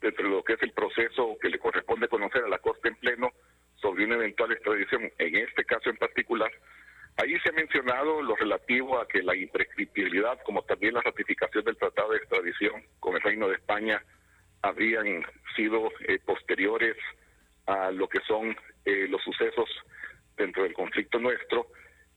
[0.00, 2.96] dentro de lo que es el proceso que le corresponde conocer a la Corte en
[2.96, 3.32] pleno
[3.76, 6.50] sobre una eventual extradición, en este caso en particular,
[7.16, 11.76] Ahí se ha mencionado lo relativo a que la imprescriptibilidad, como también la ratificación del
[11.76, 14.02] Tratado de Extradición con el Reino de España,
[14.62, 15.24] habrían
[15.56, 16.96] sido eh, posteriores
[17.66, 19.68] a lo que son eh, los sucesos
[20.36, 21.66] dentro del conflicto nuestro.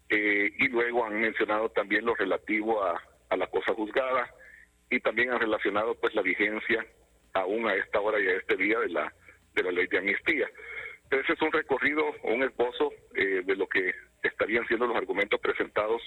[0.09, 4.29] Eh, y luego han mencionado también lo relativo a, a, la cosa juzgada
[4.89, 6.85] y también han relacionado pues la vigencia
[7.33, 9.13] aún a esta hora y a este día de la
[9.53, 10.47] de la ley de amnistía.
[11.09, 16.01] Ese es un recorrido un esbozo eh, de lo que estarían siendo los argumentos presentados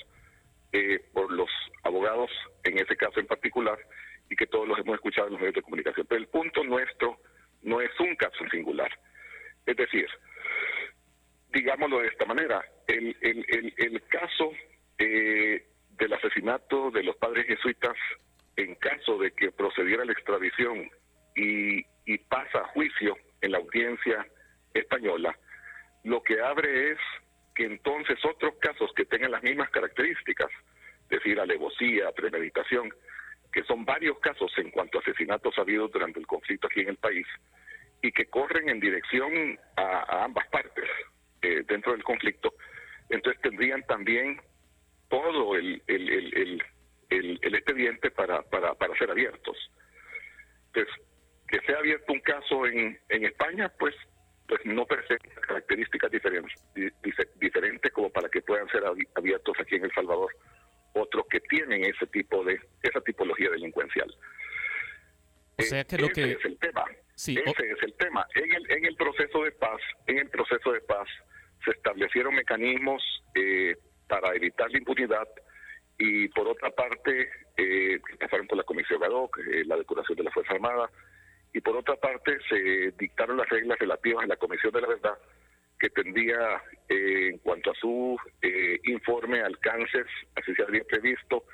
[0.73, 1.51] eh, por los
[1.85, 2.31] abogados
[2.65, 3.79] en ese caso en particular
[4.31, 6.07] y que todos los hemos escuchado en los medios de comunicación.
[6.09, 7.19] Pero el punto nuestro
[7.63, 8.91] no es un caso singular.
[9.65, 10.09] Es decir,
[11.53, 14.53] digámoslo de esta manera, el, el, el, caso
[14.99, 17.97] eh, del asesinato de los padres jesuitas,
[18.57, 20.91] en caso de que procediera la extradición
[21.35, 24.27] y, y pasa a juicio en la audiencia
[24.73, 25.37] española,
[26.05, 26.99] lo que abre es
[27.55, 30.51] que entonces otros casos que tengan las mismas características,
[31.05, 32.93] es decir, alevosía, premeditación,
[33.53, 37.27] que son casos en cuanto a asesinatos habidos durante el conflicto aquí en el país,
[38.03, 40.85] y que corren en dirección a, ambas partes
[41.43, 42.55] eh, dentro del conflicto,
[43.09, 44.41] entonces tendrían también
[45.09, 46.63] todo el, el,
[47.55, 49.57] expediente para, para, para ser abiertos.
[50.67, 50.95] Entonces,
[51.49, 53.95] que sea abierto un caso en, en España, pues
[54.49, 56.63] pues no presenta características diferentes,
[57.41, 58.85] diferentes como para que puedan ser
[59.17, 60.31] abiertos aquí en El Salvador
[60.97, 62.59] otros que tienen ese tipo de.
[65.59, 66.85] O sea que lo ese es el tema.
[67.17, 68.27] ese es el tema.
[68.35, 71.09] En el, en el proceso de paz, en el proceso de paz
[71.65, 73.03] se establecieron mecanismos
[73.35, 73.77] eh,
[74.09, 75.29] para evitar la impunidad
[75.99, 80.31] y por otra parte eh, pasaron por la Comisión GADOC, eh, la decoración de la
[80.31, 80.91] Fuerza Armada,
[81.55, 85.19] y por otra parte se dictaron las reglas relativas a la Comisión de la Verdad
[85.79, 91.45] que tendría eh, en cuanto a su eh, informe alcances, así se había previsto,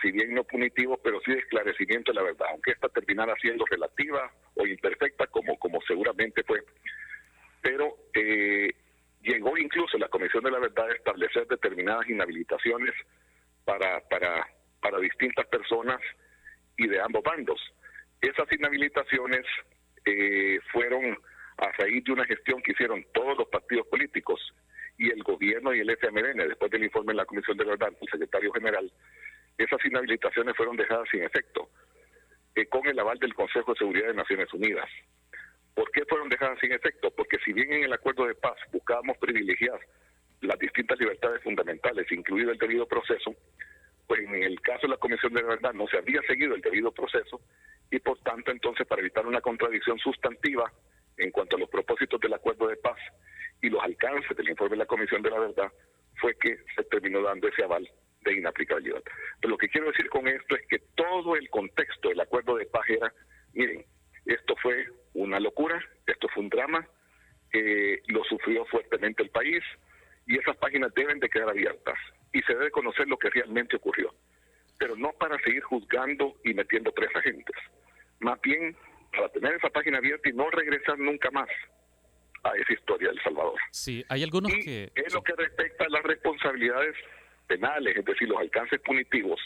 [0.00, 3.64] si bien no punitivo, pero sí de esclarecimiento de la verdad, aunque esta terminara siendo
[3.66, 6.62] relativa o imperfecta, como, como seguramente fue.
[7.62, 8.70] Pero eh,
[9.22, 12.94] llegó incluso la Comisión de la Verdad a establecer determinadas inhabilitaciones
[13.64, 14.46] para, para,
[14.80, 16.00] para distintas personas
[16.76, 17.60] y de ambos bandos.
[18.20, 19.44] Esas inhabilitaciones
[20.04, 21.18] eh, fueron
[21.58, 24.40] a raíz de una gestión que hicieron todos los partidos políticos
[24.96, 28.10] y el gobierno y el FMLN, después del informe de la Comisión de Verdad del
[28.10, 28.90] secretario general,
[29.58, 31.68] esas inhabilitaciones fueron dejadas sin efecto,
[32.54, 34.88] eh, con el aval del Consejo de Seguridad de Naciones Unidas.
[35.74, 37.10] ¿Por qué fueron dejadas sin efecto?
[37.10, 39.78] Porque si bien en el acuerdo de paz buscábamos privilegiar
[40.40, 43.34] las distintas libertades fundamentales, incluido el debido proceso,
[44.06, 46.92] pues en el caso de la Comisión de Verdad no se había seguido el debido
[46.92, 47.40] proceso
[47.90, 50.72] y por tanto entonces para evitar una contradicción sustantiva
[51.16, 52.98] en cuanto a los propósitos del acuerdo de paz
[53.60, 55.72] y los alcances del informe de la Comisión de la Verdad,
[56.20, 57.88] fue que se terminó dando ese aval
[58.22, 59.02] de inaplicabilidad.
[59.40, 62.66] Pero lo que quiero decir con esto es que todo el contexto del acuerdo de
[62.66, 63.12] paz era,
[63.54, 63.84] miren,
[64.26, 66.86] esto fue una locura, esto fue un drama,
[67.52, 69.62] eh, lo sufrió fuertemente el país
[70.26, 71.98] y esas páginas deben de quedar abiertas
[72.32, 74.14] y se debe conocer lo que realmente ocurrió,
[74.78, 77.56] pero no para seguir juzgando y metiendo tres agentes
[78.20, 78.76] más bien
[79.12, 81.48] para tener esa página abierta y no regresar nunca más
[82.44, 83.58] a esa historia del Salvador.
[83.72, 84.90] Sí, hay algunos que...
[84.94, 86.94] Es lo que respecta a las responsabilidades
[87.48, 89.40] penales, es decir, los alcances punitivos,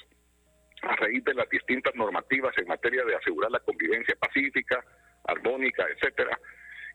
[0.82, 4.84] a raíz de las distintas normativas en materia de asegurar la convivencia pacífica,
[5.24, 6.38] armónica, etcétera,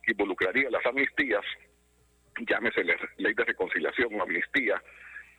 [0.06, 1.44] involucraría las amnistías,
[2.48, 4.82] llámese ley de reconciliación o amnistía,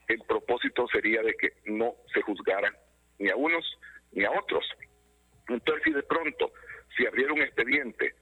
[0.08, 2.74] el propósito sería de que no se juzgaran
[3.18, 3.64] ni a unos
[4.12, 4.64] ni a otros,
[5.48, 6.52] entonces, si de pronto
[6.96, 8.14] si abriera un expediente,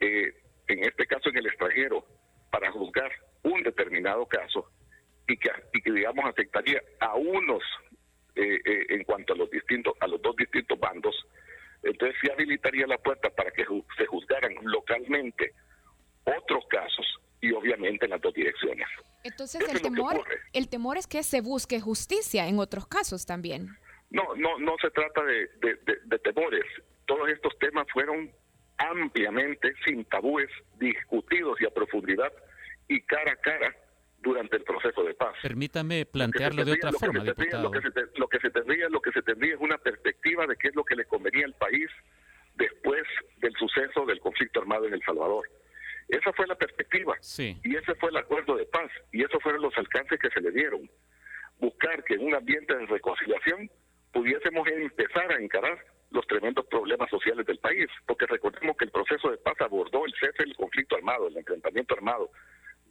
[0.00, 0.32] eh,
[0.68, 2.04] en este caso en el extranjero,
[2.50, 3.10] para juzgar
[3.42, 4.70] un determinado caso
[5.28, 7.62] y que, y que digamos afectaría a unos
[8.34, 11.14] eh, eh, en cuanto a los distintos a los dos distintos bandos,
[11.82, 13.64] entonces sí habilitaría la puerta para que
[13.96, 15.52] se juzgaran localmente
[16.24, 17.06] otros casos
[17.40, 18.86] y obviamente en las dos direcciones.
[19.22, 23.68] Entonces el temor, el temor es que se busque justicia en otros casos también.
[24.10, 26.64] No, no, no se trata de, de, temores.
[27.06, 28.30] Todos estos temas fueron
[28.78, 32.32] ampliamente, sin tabúes, discutidos y a profundidad
[32.88, 33.76] y cara a cara
[34.20, 35.34] durante el proceso de paz.
[35.42, 37.62] Permítame plantearlo de otra forma, diputado.
[37.62, 37.80] Lo que,
[38.40, 41.04] se, tendría, lo que se tendría es una perspectiva de qué es lo que le
[41.04, 41.88] convenía al país
[42.56, 43.04] después
[43.38, 45.48] del suceso del conflicto armado en El Salvador.
[46.08, 47.16] Esa fue la perspectiva.
[47.20, 47.56] Sí.
[47.62, 48.90] Y ese fue el acuerdo de paz.
[49.12, 50.90] Y esos fueron los alcances que se le dieron.
[51.58, 53.70] Buscar que en un ambiente de reconciliación
[54.12, 55.78] pudiésemos empezar a encarar
[56.10, 60.14] los tremendos problemas sociales del país, porque recordemos que el proceso de paz abordó el
[60.14, 62.30] cese del conflicto armado, el enfrentamiento armado,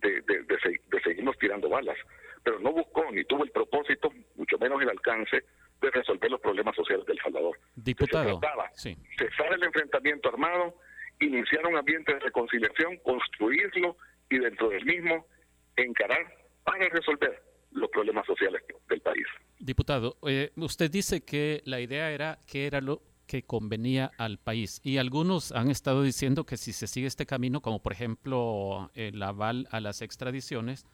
[0.02, 1.98] de, de, seguirnos tirando balas,
[2.44, 5.44] pero no buscó ni tuvo el propósito, mucho menos el alcance,
[5.82, 7.60] de resolver los problemas sociales del Salvador.
[7.76, 8.98] Diputado, se trataba sí.
[9.18, 10.76] cesar el enfrentamiento armado,
[11.20, 13.98] iniciar un ambiente de reconciliación, construirlo
[14.30, 15.28] y dentro del mismo
[15.76, 16.26] encarar
[16.64, 19.26] para resolver los problemas sociales del país.
[19.60, 24.80] Diputado, eh, usted dice que la idea era que era lo que convenía al país
[24.84, 29.22] y algunos han estado diciendo que si se sigue este camino, como por ejemplo el
[29.22, 30.86] aval a las extradiciones,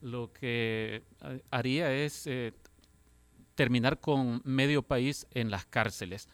[0.00, 2.52] lo que eh, haría es eh,
[3.54, 6.28] terminar con medio país en las cárceles.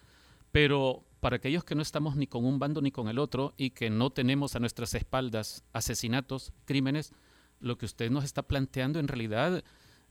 [0.51, 3.71] Pero para aquellos que no estamos ni con un bando ni con el otro y
[3.71, 7.13] que no tenemos a nuestras espaldas asesinatos, crímenes,
[7.61, 9.63] lo que usted nos está planteando en realidad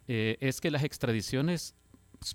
[0.07, 1.75] eh, es que las extradiciones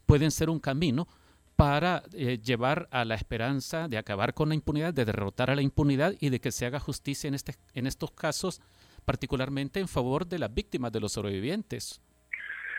[0.04, 1.08] pueden ser un camino
[1.56, 5.62] para eh, llevar a la esperanza de acabar con la impunidad, de derrotar a la
[5.62, 8.60] impunidad y de que se haga justicia en, este, en estos casos,
[9.06, 12.02] particularmente en favor de las víctimas, de los sobrevivientes.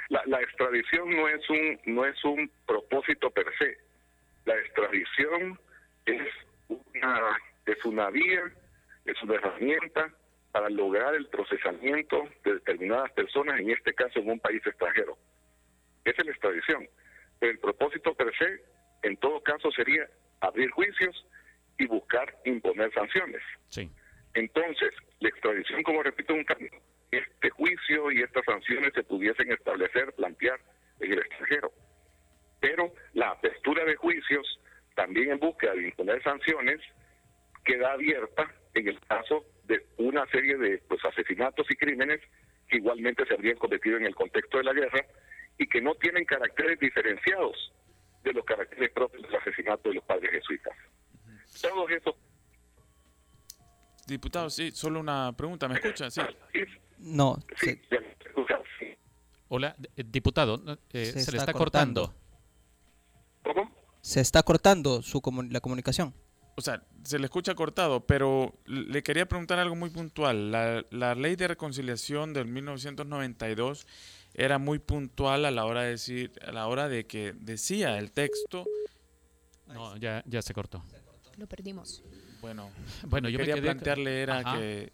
[0.09, 3.77] La, la extradición no es un no es un propósito per se.
[4.45, 5.59] La extradición
[6.05, 6.27] es
[6.69, 8.43] una es una vía,
[9.05, 10.09] es una herramienta
[10.51, 15.17] para lograr el procesamiento de determinadas personas, en este caso en un país extranjero.
[16.05, 16.87] Esa es la extradición.
[17.41, 18.62] El propósito per se,
[19.04, 20.08] en todo caso, sería
[20.41, 21.26] abrir juicios
[21.78, 23.41] y buscar imponer sanciones.
[23.69, 23.89] Sí.
[24.34, 26.78] Entonces, la extradición, como repito, es un camino.
[27.12, 30.60] Este juicio y estas sanciones se pudiesen establecer, plantear
[31.00, 31.71] en el extranjero.
[32.60, 34.60] Pero la apertura de juicios,
[34.95, 36.82] también en búsqueda de imponer sanciones,
[37.63, 42.21] queda abierta en el caso de una serie de pues, asesinatos y crímenes
[42.67, 45.06] que igualmente se habrían cometido en el contexto de la guerra
[45.57, 47.55] y que no tienen caracteres diferenciados
[48.23, 50.73] de los caracteres propios del asesinato de los padres jesuitas.
[51.61, 52.15] Todos esos
[54.07, 56.09] Diputado, sí, solo una pregunta, ¿me escucha?
[56.09, 56.21] Sí.
[56.99, 58.17] No, Sí, se-.
[59.49, 62.13] Hola, eh, diputado, eh, Se se, le está está cortando.
[62.13, 62.27] cortando.
[63.43, 63.77] ¿Cómo?
[64.01, 66.13] se está cortando su comu- la comunicación.
[66.55, 70.51] O sea, se le escucha cortado, pero le quería preguntar algo muy puntual.
[70.51, 73.85] La, la ley de reconciliación del 1992
[74.38, 78.12] era muy puntual a la hora de decir, a la hora de que decía el
[78.12, 78.65] texto,
[79.67, 80.84] No, ya, ya se cortó.
[81.38, 82.04] Lo perdimos.
[82.39, 82.69] bueno,
[83.08, 84.58] Bueno, yo me quería quedé- plantearle era Ajá.
[84.58, 84.93] que,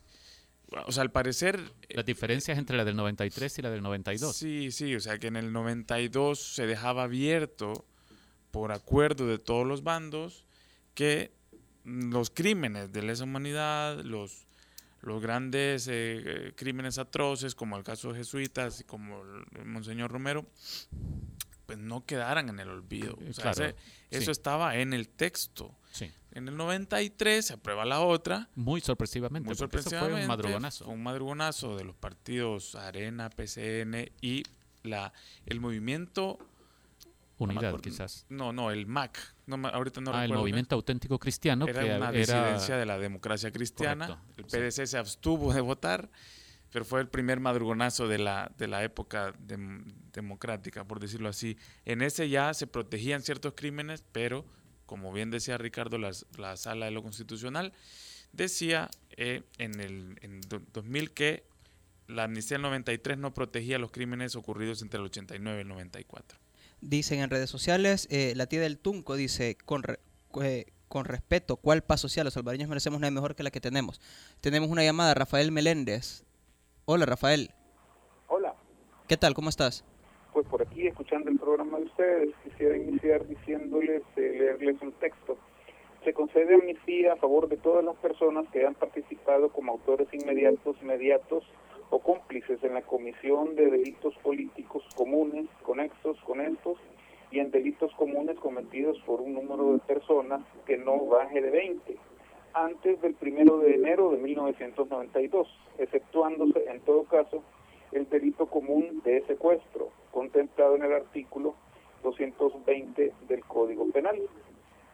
[0.88, 4.36] o sea, al parecer Las diferencias entre la del 93 y la del 92.
[4.36, 7.86] Sí, sí, o sea que en el 92 se dejaba abierto
[8.52, 10.46] por acuerdo de todos los bandos
[10.96, 11.34] que
[11.84, 14.43] los crímenes de lesa humanidad, los,
[15.04, 19.22] los grandes eh, crímenes atroces, como el caso de jesuitas y como
[19.56, 20.46] el, Monseñor Romero,
[21.66, 23.14] pues no quedaran en el olvido.
[23.30, 23.76] O sea, Claro, ese-
[24.12, 24.32] eso sí.
[24.32, 25.76] estaba en el texto.
[25.92, 26.12] Sí.
[26.32, 29.46] En el 93 se aprueba la otra, Muy sorpresivamente.
[29.46, 30.14] muy eso sorpresivamente.
[30.14, 30.86] fue un madrugonazo.
[30.86, 34.44] fue un madrugonazo de los partidos Arena, PCN y
[34.84, 35.14] la,
[35.46, 36.40] el movimiento.
[36.40, 38.26] no Unidad, acuerdo, quizás.
[38.30, 39.33] No, no, el MAC.
[39.46, 42.98] No, ahorita no ah, el movimiento auténtico cristiano Era que una era disidencia de la
[42.98, 44.08] democracia cristiana.
[44.08, 44.80] Correcto, el sí.
[44.82, 46.10] PDC se abstuvo de votar,
[46.72, 51.58] pero fue el primer madrugonazo de la, de la época dem- democrática, por decirlo así.
[51.86, 54.46] En ese ya se protegían ciertos crímenes, pero,
[54.86, 57.74] como bien decía Ricardo, las- la Sala de lo Constitucional
[58.32, 61.44] decía eh, en el en do- 2000 que
[62.08, 66.40] la amnistía del 93 no protegía los crímenes ocurridos entre el 89 y el 94.
[66.86, 70.00] Dicen en redes sociales, eh, la tía del Tunco dice, con, re-
[70.42, 72.26] eh, con respeto, ¿cuál paz social?
[72.26, 74.02] Los salvadoreños merecemos una mejor que la que tenemos.
[74.42, 76.26] Tenemos una llamada, Rafael Meléndez.
[76.84, 77.52] Hola, Rafael.
[78.28, 78.54] Hola,
[79.08, 79.34] ¿Qué tal?
[79.34, 79.86] ¿Cómo estás?
[80.34, 85.38] pues por aquí escuchando el programa de ustedes, quisiera iniciar diciéndoles, eh, leerles un texto.
[86.04, 90.76] Se concede amnistía a favor de todas las personas que han participado como autores inmediatos,
[90.82, 91.44] mediatos
[91.94, 96.80] o cómplices en la comisión de delitos políticos comunes, conexos con estos,
[97.30, 101.96] y en delitos comunes cometidos por un número de personas que no baje de 20,
[102.56, 107.44] antes del primero de enero de 1992, exceptuándose en todo caso
[107.92, 111.54] el delito común de secuestro, contemplado en el artículo
[112.02, 114.20] 220 del Código Penal.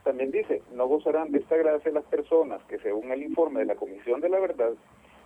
[0.03, 3.75] También dice, no gozarán de esta gracia las personas que, según el informe de la
[3.75, 4.73] Comisión de la Verdad,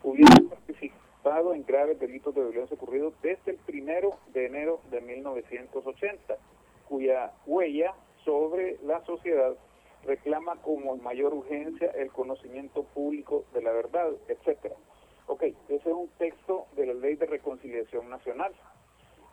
[0.03, 6.37] hubieran participado en graves delitos de violencia ocurridos desde el primero de enero de 1980,
[6.89, 7.93] cuya huella
[8.25, 9.55] sobre la sociedad
[10.03, 14.75] reclama como mayor urgencia el conocimiento público de la verdad, etcétera.
[15.27, 18.53] Ok, ese es un texto de la Ley de Reconciliación Nacional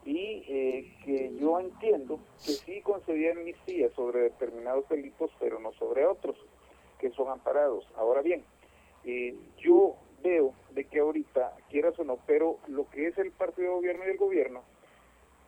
[0.05, 6.07] y eh, que yo entiendo que sí concedía amnistía sobre determinados delitos, pero no sobre
[6.07, 6.37] otros
[7.01, 7.85] que son amparados.
[7.97, 8.45] Ahora bien,
[9.05, 13.69] eh, yo veo de que ahorita, quieras o no, pero lo que es el partido
[13.69, 14.63] de gobierno y el gobierno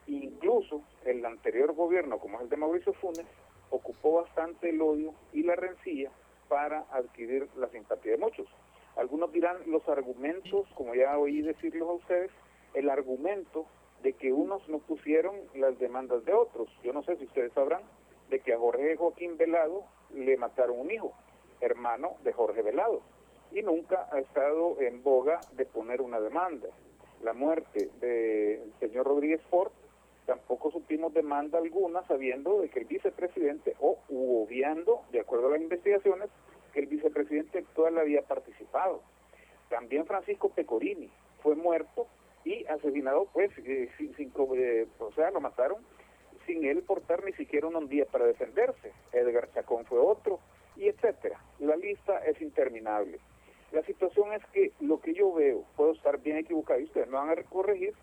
[0.07, 3.27] Incluso el anterior gobierno, como es el de Mauricio Funes,
[3.71, 6.11] ocupó bastante el odio y la rencilla
[6.49, 8.49] para adquirir la simpatía de muchos.
[8.97, 12.31] Algunos dirán los argumentos, como ya oí decirlos a ustedes,
[12.75, 13.67] el argumento
[14.03, 16.69] de que unos no pusieron las demandas de otros.
[16.83, 17.83] Yo no sé si ustedes sabrán
[18.29, 21.13] de que a Jorge Joaquín Velado le mataron un hijo,
[21.61, 23.03] hermano de Jorge Velado,
[23.55, 26.69] y nunca ha estado en boga de poner una demanda.
[27.23, 29.71] La muerte del señor Rodríguez Ford,
[30.27, 35.61] tampoco supimos demanda alguna sabiendo de que el vicepresidente, o obviando, de acuerdo a las
[35.61, 36.31] investigaciones,
[36.73, 39.03] que el vicepresidente actual había participado.
[39.69, 41.11] También Francisco Pecorini
[41.43, 42.07] fue muerto
[42.45, 45.79] y asesinado, pues, eh, sin, eh, o sea, lo mataron
[46.47, 48.93] sin él portar ni siquiera un día para defenderse.
[49.13, 50.41] Edgar Chacón fue otro,
[50.77, 51.39] y etcétera.
[51.61, 53.19] La lista es interminable.
[53.73, 57.17] La situación es que lo que yo veo, puedo estar bien equivocado y ustedes me
[57.17, 57.95] van a corregir,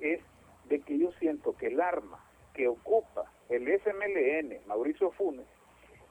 [0.00, 0.20] es
[0.68, 5.46] de que yo siento que el arma que ocupa el SMLN, Mauricio Funes,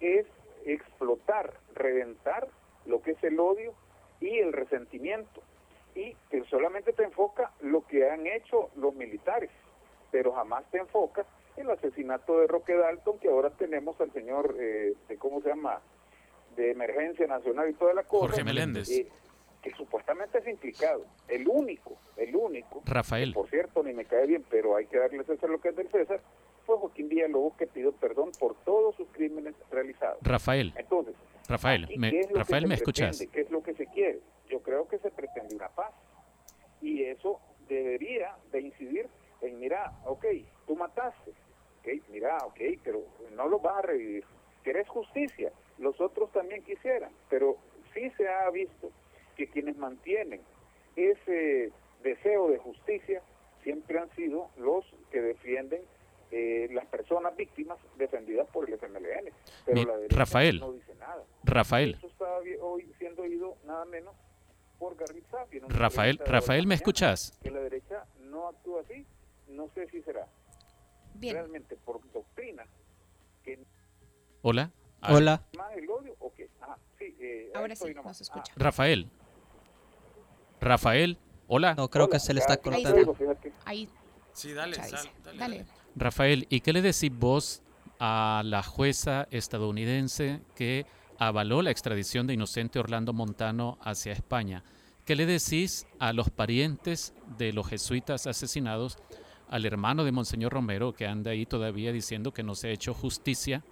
[0.01, 0.25] es
[0.65, 2.49] explotar, reventar
[2.85, 3.73] lo que es el odio
[4.19, 5.41] y el resentimiento.
[5.95, 9.49] Y que solamente te enfoca lo que han hecho los militares,
[10.11, 14.93] pero jamás te enfoca el asesinato de Roque Dalton, que ahora tenemos al señor, eh,
[15.17, 15.81] ¿cómo se llama?,
[16.57, 18.27] de emergencia nacional y toda la cosa.
[18.27, 18.89] Jorge Meléndez.
[18.89, 19.07] Eh,
[19.61, 21.05] que supuestamente es implicado.
[21.27, 22.81] El único, el único.
[22.85, 23.33] Rafael.
[23.33, 25.89] por cierto, ni me cae bien, pero hay que darle César lo que es del
[25.89, 26.21] César.
[26.65, 30.17] Fue Joaquín Villalobos que pidió perdón por todos sus crímenes realizados.
[30.21, 30.73] Rafael.
[30.75, 31.15] Entonces,
[31.47, 33.25] Rafael, me, Rafael, ¿me escuchas?
[33.31, 34.19] ¿Qué es lo que se quiere?
[34.49, 35.93] Yo creo que se pretende una paz.
[36.81, 37.39] Y eso
[37.69, 39.07] debería de incidir
[39.41, 40.25] en, mira, ok,
[40.65, 41.31] tú mataste,
[41.79, 43.03] ok, mira, ok, pero
[43.35, 44.25] no lo vas a revivir.
[44.63, 45.51] ¿Querés justicia?
[45.77, 47.57] Los otros también quisieran, pero
[47.93, 48.91] sí se ha visto
[49.35, 50.41] que quienes mantienen
[50.95, 51.71] ese
[52.03, 53.21] deseo de justicia
[53.63, 55.81] siempre han sido los que defienden
[56.31, 59.31] eh, las personas víctimas defendidas por el FMLN.
[59.65, 61.23] Pero la derecha Rafael, no dice nada.
[61.43, 61.95] Rafael.
[61.97, 64.15] Eso está hoy siendo oído nada menos
[64.77, 65.45] por Garritza.
[65.69, 67.37] Rafael, Rafael, ¿me escuchas?
[67.41, 69.05] Que la derecha no actúa así,
[69.47, 70.27] no sé si será
[71.15, 71.35] Bien.
[71.35, 72.65] realmente por doctrina.
[73.43, 73.59] Que
[74.41, 74.71] Hola.
[75.01, 75.43] Hola.
[75.57, 76.49] ¿Más el odio o qué?
[76.61, 78.51] Ah, eh, Ahora sí, nos escucha.
[78.55, 79.09] Rafael.
[80.59, 81.17] Rafael.
[81.47, 81.75] Hola.
[81.75, 83.15] No, creo Hola, que se le está cortando.
[83.65, 83.89] Ahí,
[84.33, 85.37] Sí, dale, sal, dale, dale.
[85.39, 85.65] dale.
[85.95, 87.63] Rafael, ¿y qué le decís vos
[87.99, 90.85] a la jueza estadounidense que
[91.17, 94.63] avaló la extradición de inocente Orlando Montano hacia España?
[95.05, 98.97] ¿Qué le decís a los parientes de los jesuitas asesinados,
[99.49, 102.93] al hermano de Monseñor Romero, que anda ahí todavía diciendo que no se ha hecho
[102.93, 103.63] justicia?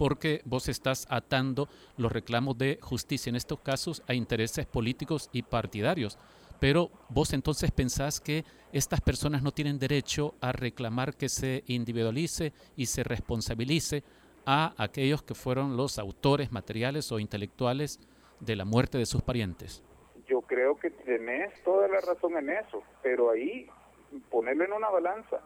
[0.00, 5.42] Porque vos estás atando los reclamos de justicia en estos casos a intereses políticos y
[5.42, 6.16] partidarios.
[6.58, 12.54] Pero vos entonces pensás que estas personas no tienen derecho a reclamar que se individualice
[12.76, 14.02] y se responsabilice
[14.46, 18.00] a aquellos que fueron los autores materiales o intelectuales
[18.40, 19.84] de la muerte de sus parientes.
[20.26, 23.68] Yo creo que tenés toda la razón en eso, pero ahí
[24.30, 25.40] ponerlo en una balanza.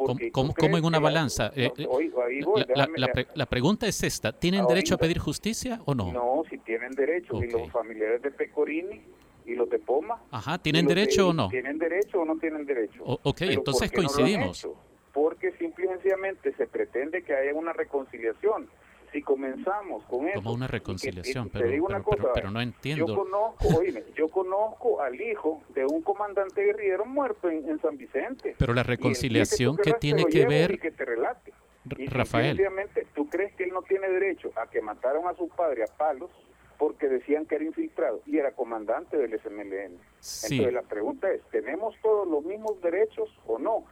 [0.00, 1.52] ¿Cómo, porque cómo- cómo en una balanza?
[1.54, 4.96] Eh, no, eh, la, la- déjame- la pre- la pregunta es esta, ¿tienen derecho a
[4.96, 5.04] Ahorita.
[5.04, 6.10] pedir justicia o no?
[6.12, 7.34] No, si tienen derecho.
[7.42, 7.52] Y Ok.
[7.60, 9.02] los familiares de Pecorini
[9.44, 10.22] y los de Poma.
[10.30, 11.48] Ajá, y ¿tienen los de- derecho o no?
[11.48, 13.02] ¿Tienen derecho o no tienen derecho?
[13.04, 14.58] O- ok, Pero entonces ¿por qué no coincidimos.
[14.58, 14.74] hecho?
[15.12, 18.68] Porque simple y sencillamente se pretende que haya una reconciliación.
[19.12, 20.40] Si comenzamos con eso...
[20.40, 23.14] Como una que- reconciliación, te pero, digo una pero, pero- cosa, pero no Yo entiendo.
[23.16, 28.54] conozco, oíme, yo conozco al hijo de un comandante guerrillero muerto en, en San Vicente.
[28.58, 31.52] Pero la reconciliación que tiene que ver, y que te relate.
[31.96, 35.48] Y Rafael, sencillamente, ¿tú crees que él no tiene derecho a que mataron a su
[35.48, 36.30] padre a palos
[36.78, 39.98] porque decían que era infiltrado y era comandante del SMLN?
[40.20, 43.84] sí, Entonces la pregunta es, ¿tenemos todos los mismos derechos o no?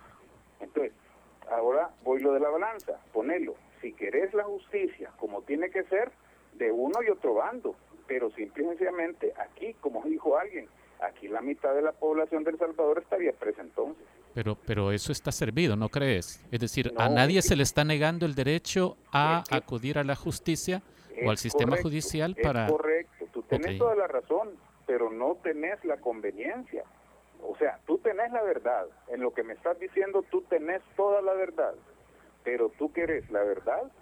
[0.60, 0.92] Entonces,
[1.50, 3.54] ahora voy lo de la balanza, ponelo.
[3.80, 6.10] Si querés la justicia como tiene que ser,
[6.54, 7.76] de uno y otro bando,
[8.06, 10.68] pero simple y sencillamente aquí, como dijo alguien,
[11.00, 14.02] aquí la mitad de la población del Salvador estaría presa entonces.
[14.34, 16.44] pero, pero eso está servido, ¿no crees?
[16.50, 20.04] Es decir, a nadie es se le está negando el derecho a Es acudir a
[20.04, 20.82] la justicia
[21.24, 22.66] o al Es sistema correcto, judicial es para...
[22.66, 24.50] correcto, tú tenés toda la razón,
[24.86, 26.84] pero no tenés la conveniencia.
[27.42, 28.86] O sea, tú tenés la verdad.
[29.08, 31.74] En lo que me estás diciendo, tú tenés toda la verdad.
[32.48, 33.92] Pero tú querés la verdad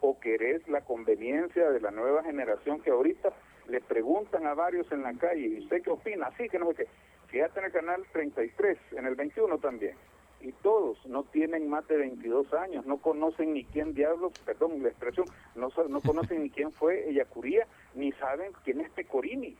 [0.00, 3.28] o querés la conveniencia de la nueva generación que ahorita
[3.68, 6.28] le preguntan a varios en la calle, ¿y usted qué opina?
[6.28, 6.86] Así que no sé qué.
[7.26, 9.96] Fíjate en el canal 33, en el 21 también.
[10.40, 14.88] Y todos no tienen más de 22 años, no conocen ni quién diablos, perdón la
[14.88, 19.58] expresión, no, no conocen ni quién fue Ellacuría, ni saben quién es Pecorini.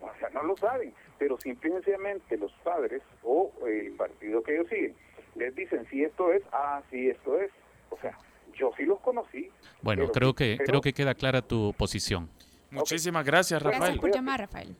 [0.00, 4.54] O sea, no lo saben, pero simple y sencillamente los padres o el partido que
[4.54, 4.96] ellos siguen
[5.38, 7.50] les dicen, si si esto es, ah, sí, esto es.
[7.90, 8.18] O sea,
[8.58, 9.50] yo sí los conocí.
[9.82, 12.30] Bueno, creo que creo que queda clara tu posición.
[12.70, 13.80] Muchísimas gracias, Rafael.
[13.80, 14.76] Gracias por llamar, Rafael.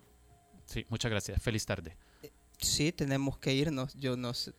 [0.64, 1.42] Sí, muchas gracias.
[1.42, 1.96] Feliz tarde.
[2.58, 3.94] Sí, tenemos que irnos.
[3.94, 4.52] Yo no sé,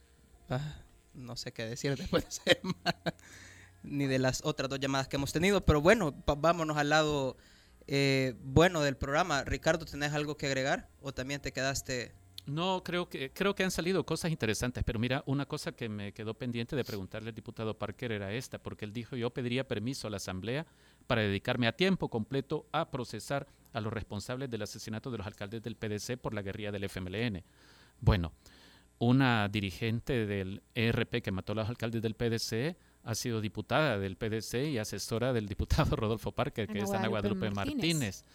[0.50, 0.82] ah,
[1.14, 3.16] no sé qué decir después de esa llamada,
[3.84, 7.38] ni de las otras dos llamadas que hemos tenido, pero bueno, vámonos al lado
[7.88, 9.44] eh, bueno del programa.
[9.44, 12.14] Ricardo, ¿tenés algo que agregar o también te quedaste?
[12.50, 16.14] No, creo que, creo que han salido cosas interesantes, pero mira, una cosa que me
[16.14, 20.08] quedó pendiente de preguntarle al diputado Parker era esta, porque él dijo, yo pediría permiso
[20.08, 20.66] a la Asamblea
[21.06, 25.62] para dedicarme a tiempo completo a procesar a los responsables del asesinato de los alcaldes
[25.62, 27.44] del PDC por la guerrilla del FMLN.
[28.02, 28.32] Bueno,
[28.98, 34.18] una dirigente del ERP que mató a los alcaldes del PDC ha sido diputada del
[34.18, 38.24] PDC y asesora del diputado Rodolfo Parker, que Ana es Ana Guadalupe Guadalupe Martínez.
[38.24, 38.26] Martínez.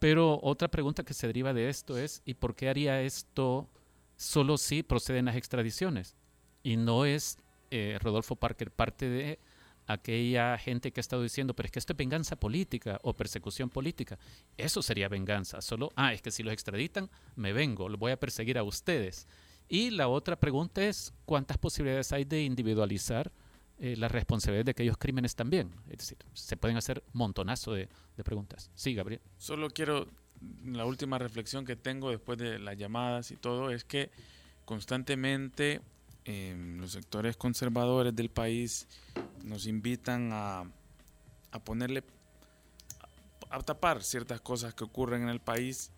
[0.00, 3.68] Pero otra pregunta que se deriva de esto es, ¿y por qué haría esto
[4.16, 6.16] solo si proceden las extradiciones?
[6.62, 7.38] Y no es
[7.70, 9.38] eh, Rodolfo Parker parte de
[9.86, 13.68] aquella gente que ha estado diciendo, pero es que esto es venganza política o persecución
[13.68, 14.18] política.
[14.56, 15.60] Eso sería venganza.
[15.60, 19.28] Solo, ah, es que si los extraditan, me vengo, lo voy a perseguir a ustedes.
[19.68, 23.30] Y la otra pregunta es, ¿cuántas posibilidades hay de individualizar
[23.80, 25.74] eh, la responsabilidad de aquellos crímenes también?
[25.88, 28.70] Es decir, se pueden hacer montonazo de, de preguntas.
[28.74, 29.20] Sí, Gabriel.
[29.38, 30.06] Solo quiero,
[30.64, 34.10] la última reflexión que tengo después de las llamadas y todo es que
[34.64, 35.80] constantemente
[36.24, 38.86] eh, los sectores conservadores del país
[39.42, 40.70] nos invitan a,
[41.50, 42.04] a ponerle,
[43.48, 45.90] a tapar ciertas cosas que ocurren en el país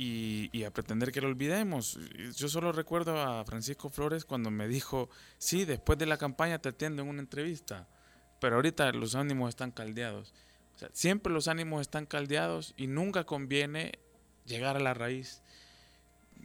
[0.00, 1.98] y, a pretender que lo olvidemos.
[2.36, 6.68] Yo solo recuerdo a Francisco Flores cuando me dijo, sí, después de la campaña te
[6.68, 7.88] atiendo en una entrevista,
[8.40, 10.32] pero ahorita los ánimos están caldeados.
[10.92, 13.98] Siempre los ánimos están caldeados y nunca conviene
[14.46, 15.42] llegar a la raíz.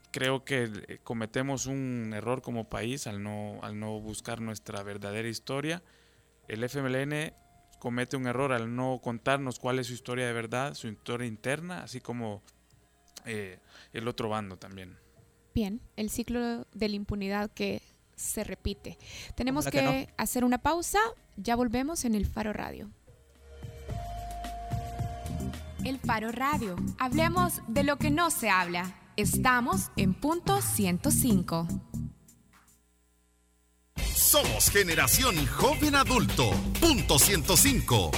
[0.10, 5.28] Creo que eh, cometemos un error como país al no, al no buscar nuestra verdadera
[5.28, 5.84] historia.
[6.48, 7.36] El FMLN
[7.78, 11.84] comete un error al no contarnos cuál es su historia de verdad, su historia interna,
[11.84, 12.42] así como
[13.26, 13.60] eh,
[13.94, 14.98] el otro bando también.
[15.54, 17.82] Bien, el ciclo de la impunidad que
[18.16, 18.98] se repite.
[19.36, 21.00] Tenemos que, hacer una pausa,
[21.38, 22.90] ya volvemos en el Faro Radio.
[25.84, 26.76] El Faro Radio.
[26.98, 28.96] Hablemos de lo que no se habla.
[29.18, 31.68] Estamos en punto 105.
[34.16, 36.52] Somos generación joven adulto.
[36.80, 38.12] Punto 105.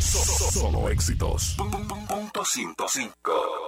[0.00, 1.56] So- Solo éxitos.
[1.58, 3.67] Punto 105.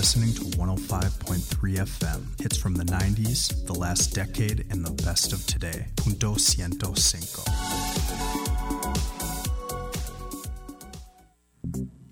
[0.00, 2.40] listening to 105.3 FM.
[2.40, 5.88] Hits from the 90s, the last decade, and the best of today.
[5.96, 7.44] Punto 105.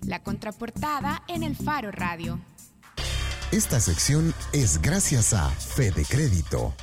[0.05, 2.39] La contraportada en el Faro Radio.
[3.51, 6.75] Esta sección es gracias a Fede Crédito.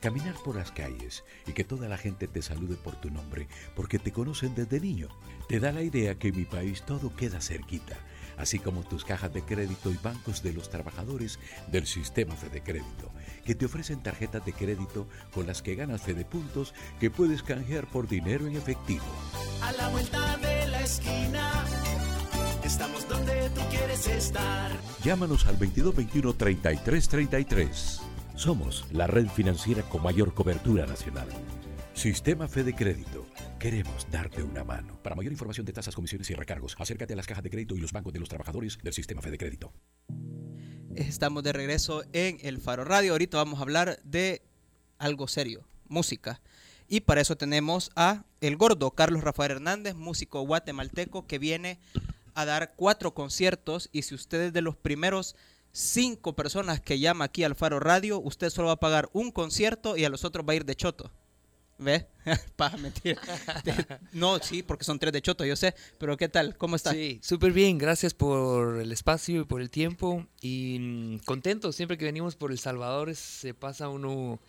[0.00, 3.46] Caminar por las calles y que toda la gente te salude por tu nombre
[3.76, 5.08] porque te conocen desde niño,
[5.46, 7.98] te da la idea que en mi país todo queda cerquita,
[8.40, 11.38] así como tus cajas de crédito y bancos de los trabajadores
[11.70, 13.10] del sistema Fede Crédito,
[13.44, 17.86] que te ofrecen tarjetas de crédito con las que ganas Fede Puntos que puedes canjear
[17.86, 19.04] por dinero en efectivo.
[19.62, 21.64] A la vuelta de la esquina.
[22.64, 24.70] Estamos donde tú quieres estar.
[25.02, 28.00] Llámanos al 2221 3333.
[28.36, 31.28] Somos la red financiera con mayor cobertura nacional.
[32.00, 33.26] Sistema Fede Crédito.
[33.58, 34.98] Queremos darte una mano.
[35.02, 37.78] Para mayor información de tasas, comisiones y recargos, acércate a las cajas de crédito y
[37.78, 39.70] los bancos de los trabajadores del Sistema Fede Crédito.
[40.94, 43.12] Estamos de regreso en el Faro Radio.
[43.12, 44.40] Ahorita vamos a hablar de
[44.96, 46.40] algo serio, música.
[46.88, 51.80] Y para eso tenemos a el gordo Carlos Rafael Hernández, músico guatemalteco que viene
[52.32, 55.36] a dar cuatro conciertos y si usted es de los primeros
[55.72, 59.98] cinco personas que llama aquí al Faro Radio, usted solo va a pagar un concierto
[59.98, 61.12] y a los otros va a ir de choto.
[61.80, 62.06] ¿Ve?
[62.56, 63.18] Paja, mentira.
[64.12, 65.74] No, sí, porque son tres de choto, yo sé.
[65.98, 66.54] Pero ¿qué tal?
[66.58, 66.92] ¿Cómo está?
[66.92, 67.78] Sí, súper bien.
[67.78, 70.26] Gracias por el espacio y por el tiempo.
[70.42, 74.40] Y mm, contento, siempre que venimos por El Salvador se pasa uno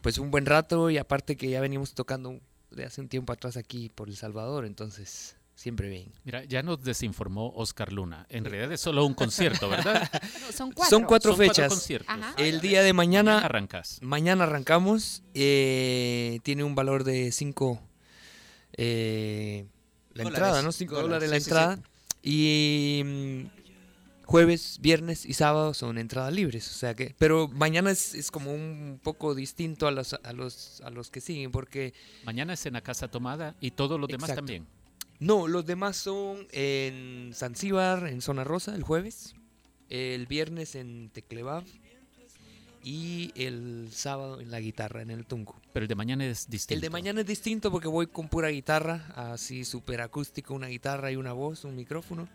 [0.00, 3.58] pues un buen rato y aparte que ya venimos tocando de hace un tiempo atrás
[3.58, 4.64] aquí por El Salvador.
[4.64, 6.10] Entonces, siempre bien.
[6.24, 8.24] Mira, ya nos desinformó Oscar Luna.
[8.30, 10.08] En realidad es solo un concierto, ¿verdad?
[10.40, 10.90] No, son cuatro.
[10.98, 11.90] Son cuatro Son fechas.
[12.38, 13.98] El día de mañana, Mañana arrancas.
[14.00, 15.22] mañana arrancamos.
[15.34, 17.78] eh, tiene un valor de 5
[18.78, 20.38] la Dólares.
[20.38, 20.72] entrada, ¿no?
[20.72, 21.82] 5 Dólares, dólares la sí, sí, entrada.
[22.22, 26.68] Y mm, jueves, viernes y sábado son entradas libres.
[26.70, 30.80] O sea que, pero mañana es, es como un poco distinto a los, a los,
[30.84, 31.92] a los que siguen porque
[32.24, 34.40] Mañana es en la Casa Tomada y todos los demás Exacto.
[34.40, 34.66] también.
[35.20, 39.34] No, los demás son en Zanzíbar, en Zona Rosa, el jueves.
[39.90, 41.64] El viernes en Teclevav.
[42.82, 45.60] Y el sábado en la guitarra, en el Tunco.
[45.74, 46.74] Pero el de mañana es distinto.
[46.74, 51.12] El de mañana es distinto porque voy con pura guitarra, así súper acústico, una guitarra
[51.12, 52.26] y una voz, un micrófono.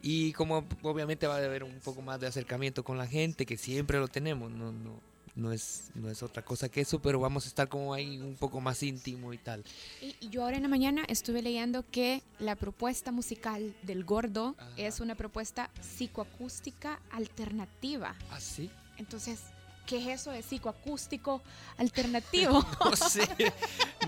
[0.00, 3.56] Y como obviamente va a haber un poco más de acercamiento con la gente, que
[3.56, 5.00] siempre lo tenemos, no, no,
[5.34, 8.36] no, es, no es otra cosa que eso, pero vamos a estar como ahí un
[8.36, 9.64] poco más íntimo y tal.
[10.00, 14.54] Y, y yo ahora en la mañana estuve leyendo que la propuesta musical del gordo
[14.58, 14.70] Ajá.
[14.76, 18.14] es una propuesta psicoacústica alternativa.
[18.30, 18.70] ¿Ah, sí?
[18.98, 19.40] Entonces,
[19.86, 21.42] ¿qué es eso de psicoacústico
[21.78, 22.64] alternativo?
[22.84, 23.28] No sé,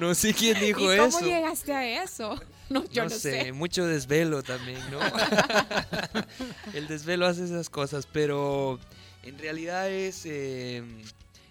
[0.00, 1.20] no sé quién dijo ¿Y cómo eso.
[1.20, 2.38] llegaste a eso?
[2.70, 3.52] No, yo no no, sé, sé.
[3.52, 4.98] mucho desvelo también, ¿no?
[6.72, 8.80] el desvelo hace esas cosas, pero
[9.26, 10.82] en realidad es, eh,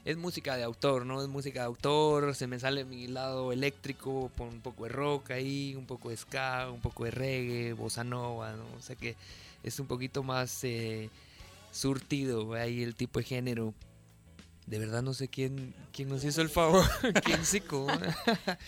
[0.05, 1.21] es música de autor, ¿no?
[1.21, 5.31] Es música de autor, se me sale mi lado eléctrico, pon un poco de rock
[5.31, 8.65] ahí, un poco de ska, un poco de reggae, bossa nova, ¿no?
[8.77, 9.15] O sea que
[9.63, 11.09] es un poquito más eh,
[11.71, 13.73] surtido ahí el tipo de género.
[14.67, 16.85] De verdad no sé quién, quién nos hizo el favor,
[17.25, 17.85] quién psico.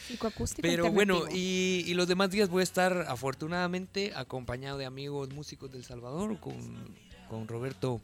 [0.08, 5.30] Psicoacústico Pero bueno, y, y los demás días voy a estar afortunadamente acompañado de amigos
[5.30, 6.56] músicos del Salvador, con,
[7.30, 8.02] con Roberto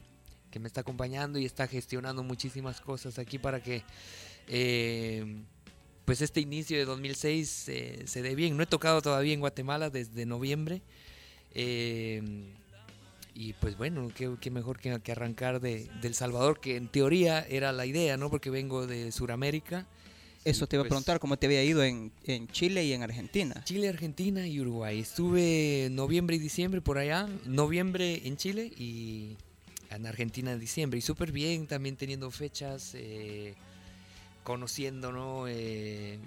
[0.52, 3.84] que me está acompañando y está gestionando muchísimas cosas aquí para que
[4.48, 5.44] eh,
[6.06, 8.58] pues este inicio de 2006 eh, se dé bien.
[8.58, 10.82] No he tocado todavía en Guatemala desde noviembre.
[11.54, 12.54] eh,
[13.34, 17.46] y pues bueno, qué, qué mejor que, que arrancar de, del Salvador, que en teoría
[17.50, 18.30] era la idea, ¿no?
[18.30, 19.88] Porque vengo de Sudamérica.
[20.44, 23.04] Eso te iba a pues, preguntar, ¿cómo te había ido en, en Chile y en
[23.04, 23.64] Argentina?
[23.64, 25.00] Chile, Argentina y Uruguay.
[25.00, 27.30] Estuve noviembre y diciembre por allá.
[27.46, 29.38] Noviembre en Chile y
[29.96, 30.98] en Argentina en diciembre.
[31.00, 33.56] Y súper bien, también teniendo fechas, eh,
[34.44, 35.46] conociendo, ¿no?
[35.48, 36.20] Eh,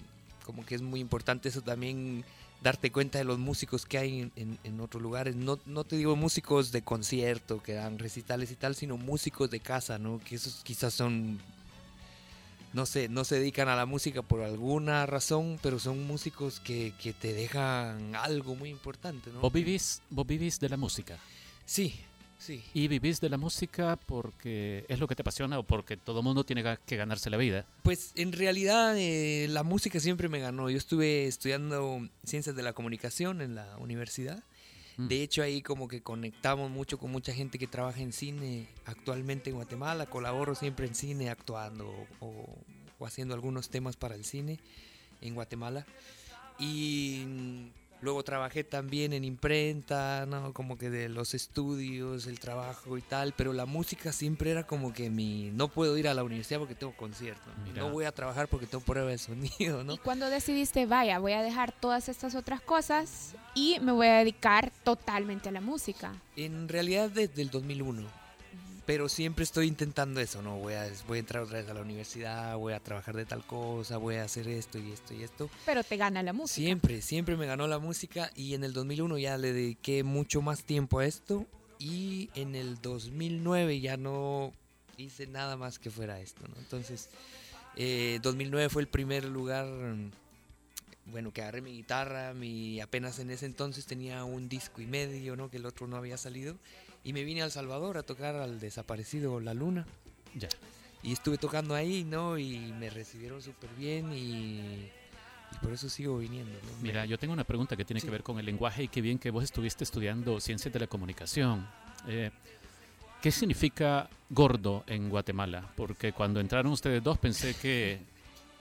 [0.44, 2.24] como que es muy importante eso también,
[2.62, 5.34] darte cuenta de los músicos que hay en, en- en otros lugares.
[5.36, 9.60] No, no te digo músicos de concierto que dan recitales y tal, sino músicos de
[9.60, 10.18] casa, ¿no?
[10.20, 11.40] Que esos quizás son
[12.72, 16.92] no sé, no se dedican a la música por alguna razón, pero son músicos que,
[17.00, 19.40] que te dejan algo muy importante, ¿no?
[19.40, 21.16] Vos vivís, vos vivís de la música.
[21.64, 21.94] Sí,
[22.44, 22.62] sí.
[22.74, 26.44] Y vivís de la música porque es lo que te apasiona o porque todo mundo
[26.44, 27.66] tiene que ganarse la vida.
[27.82, 30.70] Pues en realidad eh, la música siempre me ganó.
[30.70, 34.42] Yo estuve estudiando ciencias de la comunicación en la universidad.
[34.96, 35.08] Mm.
[35.08, 39.50] De hecho ahí como que conectamos mucho con mucha gente que trabaja en cine actualmente
[39.50, 40.06] en Guatemala.
[40.06, 42.46] Colaboro siempre en cine actuando o,
[42.98, 44.60] o haciendo algunos temas para el cine
[45.20, 45.86] en Guatemala.
[46.58, 47.24] Y
[48.00, 50.52] luego trabajé también en imprenta, ¿no?
[50.52, 54.92] Como que de los estudios, el trabajo y tal, pero la música siempre era como
[54.92, 55.50] que mi...
[55.52, 57.82] No puedo ir a la universidad porque tengo concierto, Mira.
[57.82, 59.94] no voy a trabajar porque tengo prueba de sonido, ¿no?
[59.94, 64.18] Y cuando decidiste, vaya, voy a dejar todas estas otras cosas y me voy a
[64.18, 66.14] dedicar totalmente a la música.
[66.36, 68.23] En realidad desde el 2001,
[68.86, 70.58] pero siempre estoy intentando eso, ¿no?
[70.58, 73.46] Voy a, voy a entrar otra vez a la universidad, voy a trabajar de tal
[73.46, 75.48] cosa, voy a hacer esto y esto y esto.
[75.64, 76.66] Pero te gana la música.
[76.66, 80.64] Siempre, siempre me ganó la música y en el 2001 ya le dediqué mucho más
[80.64, 81.46] tiempo a esto
[81.78, 84.52] y en el 2009 ya no
[84.96, 86.54] hice nada más que fuera esto, ¿no?
[86.58, 87.08] Entonces,
[87.76, 90.10] eh, 2009 fue el primer lugar, mm,
[91.06, 95.36] bueno, que agarré mi guitarra, mi, apenas en ese entonces tenía un disco y medio,
[95.36, 95.50] ¿no?
[95.50, 96.56] Que el otro no había salido
[97.04, 99.86] y me vine a El Salvador a tocar al desaparecido La Luna.
[100.34, 100.48] Ya.
[101.02, 102.38] Y estuve tocando ahí, ¿no?
[102.38, 104.58] Y me recibieron súper bien y,
[105.52, 106.82] y por eso sigo viniendo, ¿no?
[106.82, 108.06] Mira, yo tengo una pregunta que tiene Sí.
[108.06, 110.86] que ver con el lenguaje y qué bien que vos estuviste estudiando ciencias de la
[110.86, 111.68] comunicación.
[112.08, 112.30] Eh,
[113.22, 115.70] ¿Qué significa gordo en Guatemala?
[115.76, 117.98] Porque cuando entraron ustedes dos pensé que,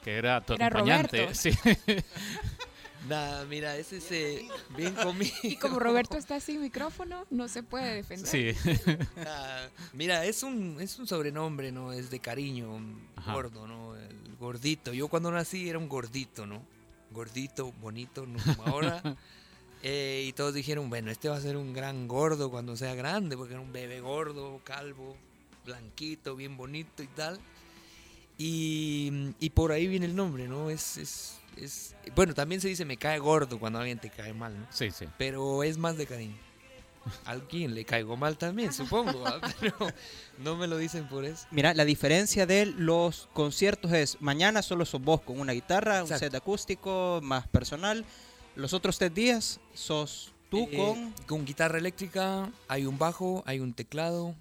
[0.04, 1.18] que era tu Era acompañante.
[1.24, 1.36] Roberto.
[1.36, 1.52] Sí.
[3.08, 4.48] Nada, mira, ese es eh,
[4.78, 5.36] bien conmigo.
[5.44, 8.28] Y como Roberto está sin micrófono, no se puede defender.
[8.28, 8.54] sí.
[9.94, 11.92] Mira, es un, es un sobrenombre, ¿no?
[11.92, 12.80] Es de cariño,
[13.16, 13.34] Ajá.
[13.34, 13.96] gordo, ¿no?
[13.96, 14.94] El gordito.
[14.94, 16.62] Yo cuando nací era un gordito, ¿no?
[17.12, 19.02] Gordito, bonito, no como ahora.
[19.86, 23.36] Eh, y todos dijeron, bueno, este va a ser un gran gordo cuando sea grande,
[23.36, 25.18] porque era un bebé gordo, calvo,
[25.66, 27.38] blanquito, bien bonito y tal.
[28.38, 30.70] Y, y por ahí viene el nombre, ¿no?
[30.70, 34.60] Es, es, es- Bueno, también se dice me cae gordo cuando alguien te cae mal,
[34.60, 34.68] ¿no?
[34.72, 35.06] Sí, sí.
[35.18, 36.38] Pero es más de cariño.
[37.26, 39.42] Alguien le caigo mal también, supongo, ¿ah?
[39.60, 39.76] pero
[40.38, 41.46] no me lo dicen por eso.
[41.52, 46.08] Mira, la diferencia de los conciertos es mañana solo sos vos con una guitarra, un
[46.08, 48.06] set acústico más personal.
[48.56, 53.60] Los otros tres días sos tú Eh, con con guitarra eléctrica, hay un bajo, hay
[53.60, 54.34] un teclado,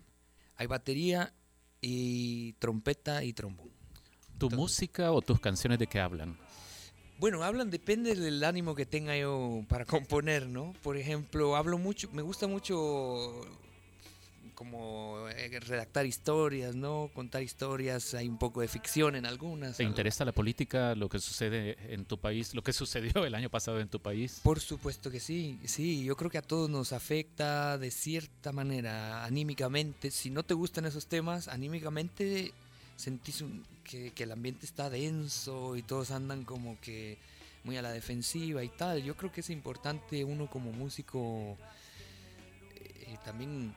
[0.57, 1.33] hay batería
[1.81, 3.71] y trompeta y trombón.
[4.39, 6.39] ¿Tu música o tus canciones de qué hablan?
[7.23, 10.75] Bueno, hablan, depende del ánimo que tenga yo para componer, ¿no?
[10.83, 13.47] Por ejemplo, hablo mucho, me gusta mucho
[14.57, 17.12] como eh, redactar historias, ¿no?
[17.14, 19.77] Contar historias, hay un poco de ficción en algunas.
[19.77, 23.51] ¿Te interesa la política, lo que sucede en tu país, lo que sucedió el año
[23.51, 24.41] pasado en tu país?
[24.43, 29.25] Por supuesto que sí, sí, yo creo que a todos nos afecta de cierta manera,
[29.25, 30.11] anímicamente.
[30.11, 32.53] Si no te gustan esos temas, anímicamente
[33.03, 37.19] sentís un- que, que el ambiente está denso y todos andan como que
[37.65, 39.03] muy a la defensiva y tal.
[39.03, 41.57] Yo creo que es importante uno como músico
[42.77, 43.75] eh, también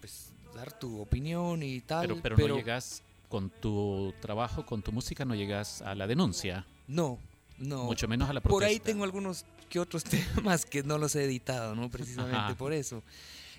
[0.00, 2.06] pues dar tu opinión y tal.
[2.06, 6.64] Pero, pero, no llegas con tu trabajo, con tu música, no llegas a la denuncia.
[6.86, 7.18] No,
[7.58, 7.84] no.
[7.84, 8.86] Mucho menos a la Por ahí protesta.
[8.86, 11.90] tengo algunos que otros temas que no los he editado, ¿no?
[11.90, 12.54] Precisamente Ajá.
[12.54, 13.02] por eso.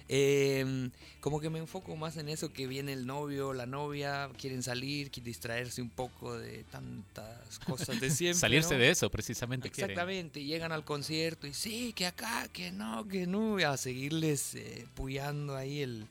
[0.07, 0.89] Eh,
[1.19, 5.09] como que me enfoco más en eso, que viene el novio, la novia, quieren salir,
[5.09, 8.39] quieren distraerse un poco de tantas cosas de siempre.
[8.39, 8.81] Salirse ¿no?
[8.81, 9.71] de eso, precisamente.
[9.71, 9.89] quieren.
[9.89, 14.53] Exactamente, llegan al concierto y sí, que acá, que no, que no, y a seguirles
[14.53, 16.05] eh, puyando ahí el,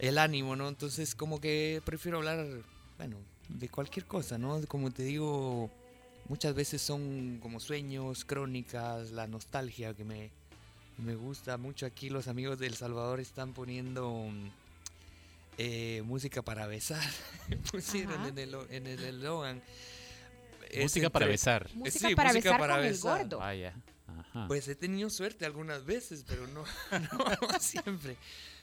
[0.00, 0.68] el ánimo, ¿no?
[0.68, 2.44] Entonces como que prefiero hablar,
[2.98, 3.16] bueno,
[3.48, 4.60] de cualquier cosa, ¿no?
[4.66, 5.70] Como te digo,
[6.28, 10.30] muchas veces son como sueños, crónicas, la nostalgia que me,
[11.00, 12.10] me gusta mucho aquí.
[12.10, 14.28] Los amigos de El Salvador están poniendo
[15.58, 17.02] eh, música para besar,
[17.72, 18.28] pusieron Ajá.
[18.28, 19.62] en el, en el eslogan.
[20.80, 21.68] Música para besar.
[21.74, 23.18] Música Sí, para música besar para con el besar.
[23.18, 23.38] gordo.
[23.38, 23.74] Vaya.
[24.06, 24.46] Ajá.
[24.48, 26.64] Pues he tenido suerte algunas veces, pero no,
[27.50, 28.16] no siempre.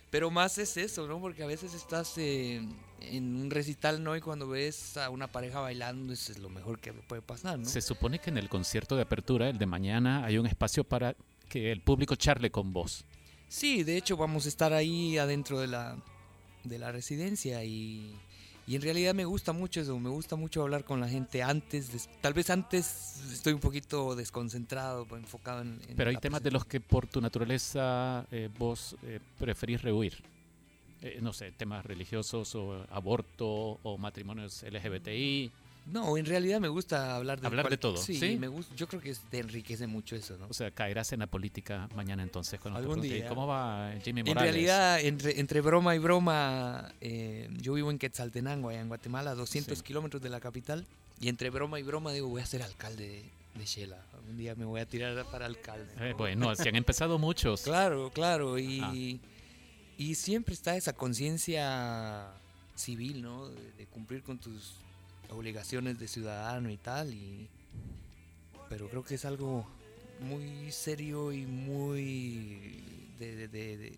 [0.09, 1.19] Pero más es eso, ¿no?
[1.19, 2.65] Porque a veces estás eh,
[3.01, 4.15] en un recital, ¿no?
[4.15, 7.65] Y cuando ves a una pareja bailando, eso es lo mejor que puede pasar, ¿no?
[7.65, 11.13] Se supone que en el concierto de apertura, el de mañana, hay un espacio para
[11.49, 13.03] que el público charle con vos.
[13.49, 15.97] Sí, de hecho vamos a estar ahí adentro de la,
[16.63, 18.13] de la residencia y,
[18.67, 21.93] y en realidad me gusta mucho eso, me gusta mucho hablar con la gente antes,
[21.93, 25.79] de- tal vez antes estoy un poquito desconcentrado, enfocado en...
[25.87, 30.21] en Pero hay temas de los que por tu naturaleza eh, vos eh, preferís rehuir.
[31.01, 33.45] Eh, no sé, temas religiosos o aborto
[33.83, 35.51] o matrimonios LGBTI.
[35.91, 38.37] No, en realidad me gusta hablar de Hablar de todo, Sí, ¿sí?
[38.37, 40.47] me gusta, yo creo que te enriquece mucho eso, ¿no?
[40.49, 43.27] O sea, caerás en la política mañana entonces cuando Algún día.
[43.29, 44.51] ¿cómo va Jimmy En Morales?
[44.53, 49.77] realidad, entre, entre broma y broma, eh, yo vivo en Quetzaltenango, allá en Guatemala, 200
[49.77, 49.83] Sí.
[49.83, 50.85] kilómetros de la capital,
[51.21, 53.97] y entre broma y broma digo, voy a ser alcalde de, de Shela.
[54.29, 55.87] Un día me voy a tirar para alcalde.
[56.01, 57.61] Eh, bueno, si han empezado muchos.
[57.61, 58.93] Claro, claro, y, Ah.
[59.97, 62.27] y siempre está esa conciencia
[62.75, 63.47] civil, ¿no?
[63.49, 64.75] De, de cumplir con tus
[65.29, 67.49] obligaciones de ciudadano y tal, y
[68.69, 69.65] pero creo que es algo
[70.19, 72.81] muy serio y muy
[73.19, 73.97] de, de- de- de-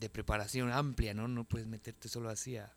[0.00, 1.28] de preparación amplia, ¿no?
[1.28, 2.72] No puedes meterte solo así a-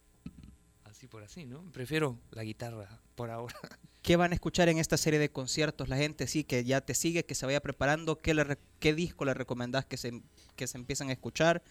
[0.86, 1.64] así por así, ¿no?
[1.72, 3.56] Prefiero la guitarra por ahora.
[4.02, 5.90] ¿Qué van a escuchar en esta serie de conciertos?
[5.90, 8.18] La gente sí que ya te sigue, que se vaya preparando.
[8.18, 10.22] ¿Qué, le re- qué disco le recomendás que se,
[10.56, 11.62] que se empiecen a escuchar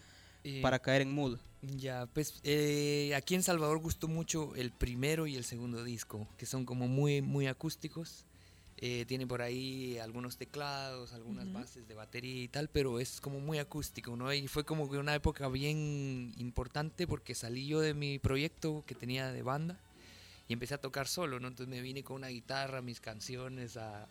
[0.43, 1.37] Eh, para caer en mood?
[1.61, 6.45] Ya, pues eh, aquí en Salvador gustó mucho el primero y el segundo disco, que
[6.45, 8.25] son como muy, muy acústicos.
[8.81, 13.41] Eh, tiene por ahí algunos teclados, algunas bases de batería y tal, pero es como
[13.41, 14.33] muy acústico, ¿no?
[14.33, 18.95] Y fue como que una época bien importante porque salí yo de mi proyecto que
[18.95, 19.77] tenía de banda
[20.47, 21.49] y empecé a tocar solo, ¿no?
[21.49, 24.07] Entonces me vine con una guitarra, mis canciones, a,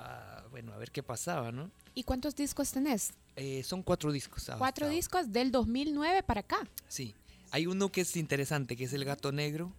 [0.00, 1.70] a, bueno, a ver qué pasaba, ¿no?
[1.94, 3.12] ¿Y cuántos discos tenés?
[3.36, 4.38] Eh, son cuatro discos.
[4.40, 4.96] hasta Cuatro ahora.
[4.96, 6.58] discos del 2009 para acá.
[6.88, 7.14] Sí,
[7.50, 9.72] hay uno que es interesante, que es el gato negro.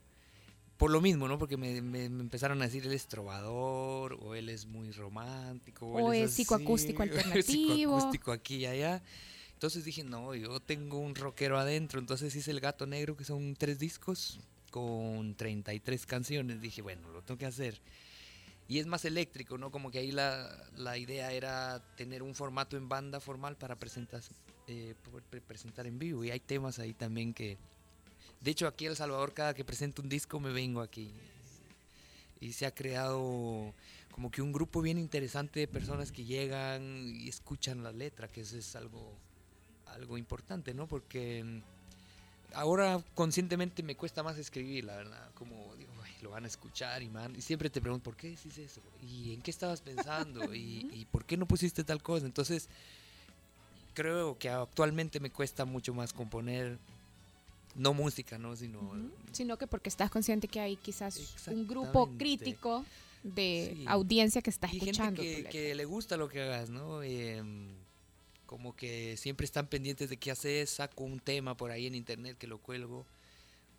[0.77, 1.37] Por lo mismo, ¿no?
[1.37, 5.85] Porque me, me- me empezaron a decir él es trovador, o él es muy romántico,
[5.87, 7.73] O él es psicoacústico así, o es alternativo.
[7.99, 9.03] psicoacústico aquí y allá.
[9.53, 11.99] Entonces dije, no, yo tengo un rockero adentro.
[11.99, 14.39] Entonces hice el gato negro, que son tres discos
[14.71, 16.61] con 33 canciones.
[16.61, 17.79] Dije, bueno, lo tengo que hacer.
[18.67, 19.69] Y es más eléctrico, ¿no?
[19.69, 24.21] Como que ahí la, la idea era tener un formato en banda formal para presentar,
[24.67, 24.95] eh,
[25.45, 26.23] presentar en vivo.
[26.23, 27.57] Y hay temas ahí también que...
[28.39, 31.11] De hecho, aquí en El Salvador, cada que presento un disco, me vengo aquí.
[32.39, 33.73] Y se ha creado
[34.11, 38.41] como que un grupo bien interesante de personas que llegan y escuchan la letra, que
[38.41, 39.15] eso es algo,
[39.87, 40.87] algo importante, ¿no?
[40.87, 41.61] Porque
[42.53, 45.31] ahora conscientemente me cuesta más escribir, la verdad.
[45.33, 45.80] Como digo, "Ay,
[46.21, 48.81] lo van a escuchar y, man, y siempre te pregunto, ¿por qué decís eso?
[49.01, 50.53] ¿Y en qué estabas pensando?
[50.55, 52.25] ¿Y, y por qué no pusiste tal cosa?
[52.25, 52.69] Entonces,
[53.93, 56.77] creo que actualmente me cuesta mucho más componer,
[57.75, 58.55] no música, ¿no?
[58.55, 58.93] Sino
[59.31, 62.85] Sino que porque estás consciente que hay quizás un grupo crítico
[63.23, 63.85] de Sí.
[63.87, 65.21] audiencia que está y escuchando.
[65.21, 67.01] que le gusta lo que hagas, ¿no?
[67.03, 67.69] Em,
[68.45, 72.37] como que siempre están pendientes de qué haces, saco un tema por ahí en internet
[72.37, 73.05] que lo cuelgo,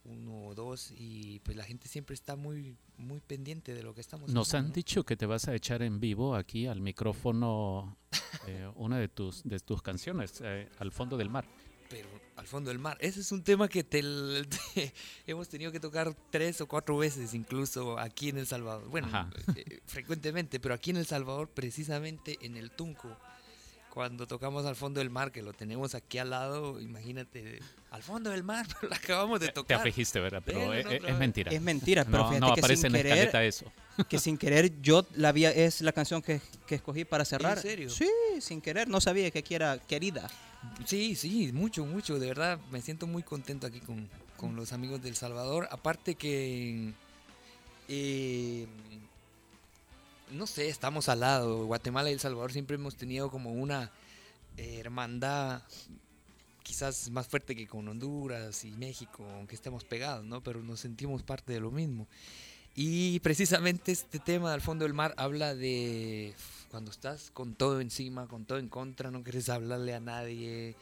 [0.05, 4.01] uno o dos, y pues la gente siempre está muy, muy pendiente de lo que
[4.01, 4.75] estamos Nos haciendo, han ¿no?
[4.75, 7.97] dicho que te vas a echar en vivo aquí al micrófono
[8.49, 11.47] eh, una de tus, de tus canciones, eh, Al fondo del mar.
[11.89, 14.01] Pero al fondo del mar, ese es un tema que te,
[14.75, 14.93] te-
[15.27, 18.89] hemos tenido que tocar tres o cuatro veces incluso aquí en El Salvador.
[18.89, 19.09] Bueno,
[19.55, 23.15] eh, frecuentemente, pero aquí en El Salvador, precisamente en el Tunco,
[23.93, 28.31] cuando tocamos al fondo del mar, que lo tenemos aquí al lado, imagínate, al fondo
[28.31, 29.81] del mar, pero lo acabamos de Te tocar.
[29.81, 30.43] afligiste, ¿verdad?
[30.45, 31.53] Pero Ven, es, mentira.
[31.53, 33.67] Es mentira, pero no, fíjate no que aparece sin en la querer, escaleta eso.
[34.09, 37.61] que sin querer yo la había es la canción que, que escogí para cerrar.
[37.61, 37.91] serio?
[37.91, 38.09] Sí,
[38.41, 40.27] sin querer, no sabía que aquí era querida.
[40.87, 42.19] Sí, sí, mucho, mucho.
[42.19, 45.69] De verdad, me siento muy contento aquí con, con los amigos del Salvador.
[45.71, 46.93] Aparte que,
[47.89, 48.67] eh,
[50.33, 51.67] no sé, estamos al lado.
[51.67, 53.91] Guatemala y El Salvador siempre hemos tenido como una
[54.57, 55.63] eh, hermandad
[56.63, 60.43] quizás más fuerte que con Honduras y México, aunque estemos pegados, ¿no?
[60.43, 62.07] Pero nos sentimos parte de lo mismo.
[62.75, 66.35] Y precisamente este tema del fondo del mar habla de
[66.71, 70.75] cuando estás con todo encima, con todo en contra, no quieres hablarle a nadie,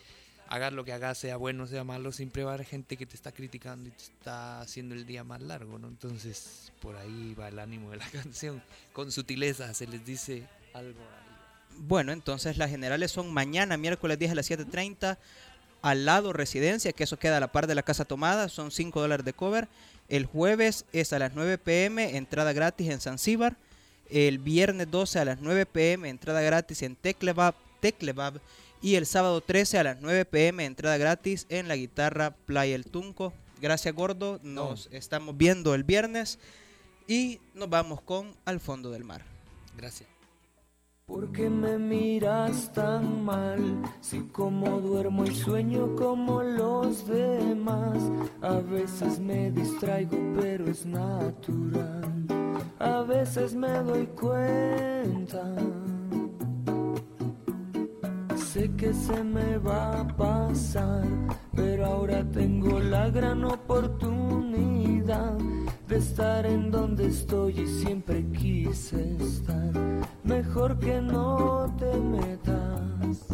[0.50, 3.14] hagas lo que hagas, sea bueno, sea malo, siempre va a haber gente que te
[3.14, 5.86] está criticando y te está haciendo el día más largo, ¿no?
[5.86, 8.60] Entonces, por ahí va el ánimo de la canción.
[8.92, 10.42] Con sutileza se les dice
[10.74, 11.30] algo ahí.
[11.78, 15.16] Bueno, entonces las generales son mañana, miércoles 10 a las 7.30,
[15.82, 19.00] al lado residencia, que eso queda a la par de la casa tomada, son 5
[19.00, 19.68] dólares de cover.
[20.08, 23.56] El jueves es a las 9 pm, entrada gratis en Zanzíbar.
[24.10, 28.40] El viernes 12 a las 9 pm, entrada gratis en Teclebab, Teclebab.
[28.82, 32.86] Y el sábado 13 a las 9 pm, entrada gratis en la guitarra Playa El
[32.86, 33.32] Tunco.
[33.60, 34.40] Gracias, Gordo.
[34.42, 36.38] Nos estamos viendo el viernes.
[37.06, 39.22] Y nos vamos con Al Fondo del Mar.
[39.76, 40.08] Gracias.
[41.04, 43.82] ¿Por qué me miras tan mal?
[44.00, 47.98] Si como duermo y sueño como los demás.
[48.40, 52.26] A veces me distraigo, pero es natural.
[52.78, 55.52] A veces me doy cuenta.
[58.40, 61.04] Sé que se me va a pasar,
[61.54, 65.36] pero ahora tengo la gran oportunidad
[65.86, 69.72] de estar en donde estoy y siempre quise estar.
[70.24, 73.26] Mejor que no te metas.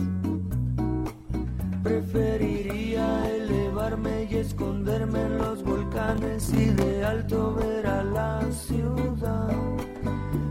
[1.82, 9.54] Preferiría elevarme y esconderme en los volcanes y de alto ver a la ciudad.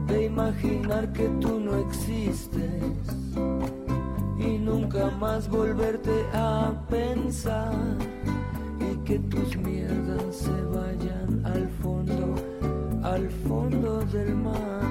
[0.08, 3.05] De imaginar que tú no existes
[4.66, 7.72] nunca más volverte a pensar
[8.80, 12.34] y que tus mierdas se vayan al fondo,
[13.04, 14.82] al fondo del mar.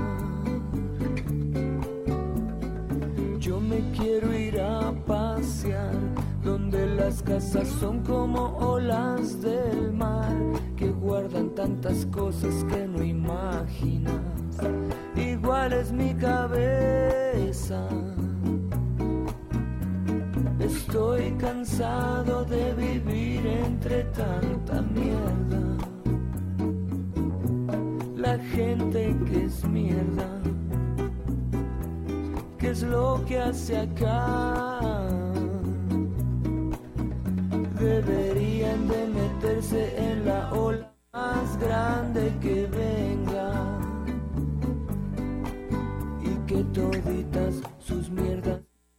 [3.41, 5.97] Yo me quiero ir a pasear
[6.45, 10.33] donde las casas son como olas del mar
[10.77, 14.15] que guardan tantas cosas que no imaginas.
[15.17, 17.89] Igual es mi cabeza.
[20.65, 25.61] Estoy cansado de vivir entre tanta mierda.
[28.17, 30.27] La gente que es mierda.
[32.59, 34.81] ¿Qué es lo que hace acá?
[37.79, 43.53] Deberían de meterse en la ola más grande que venga.
[46.23, 48.61] Y que toditas sus mierdas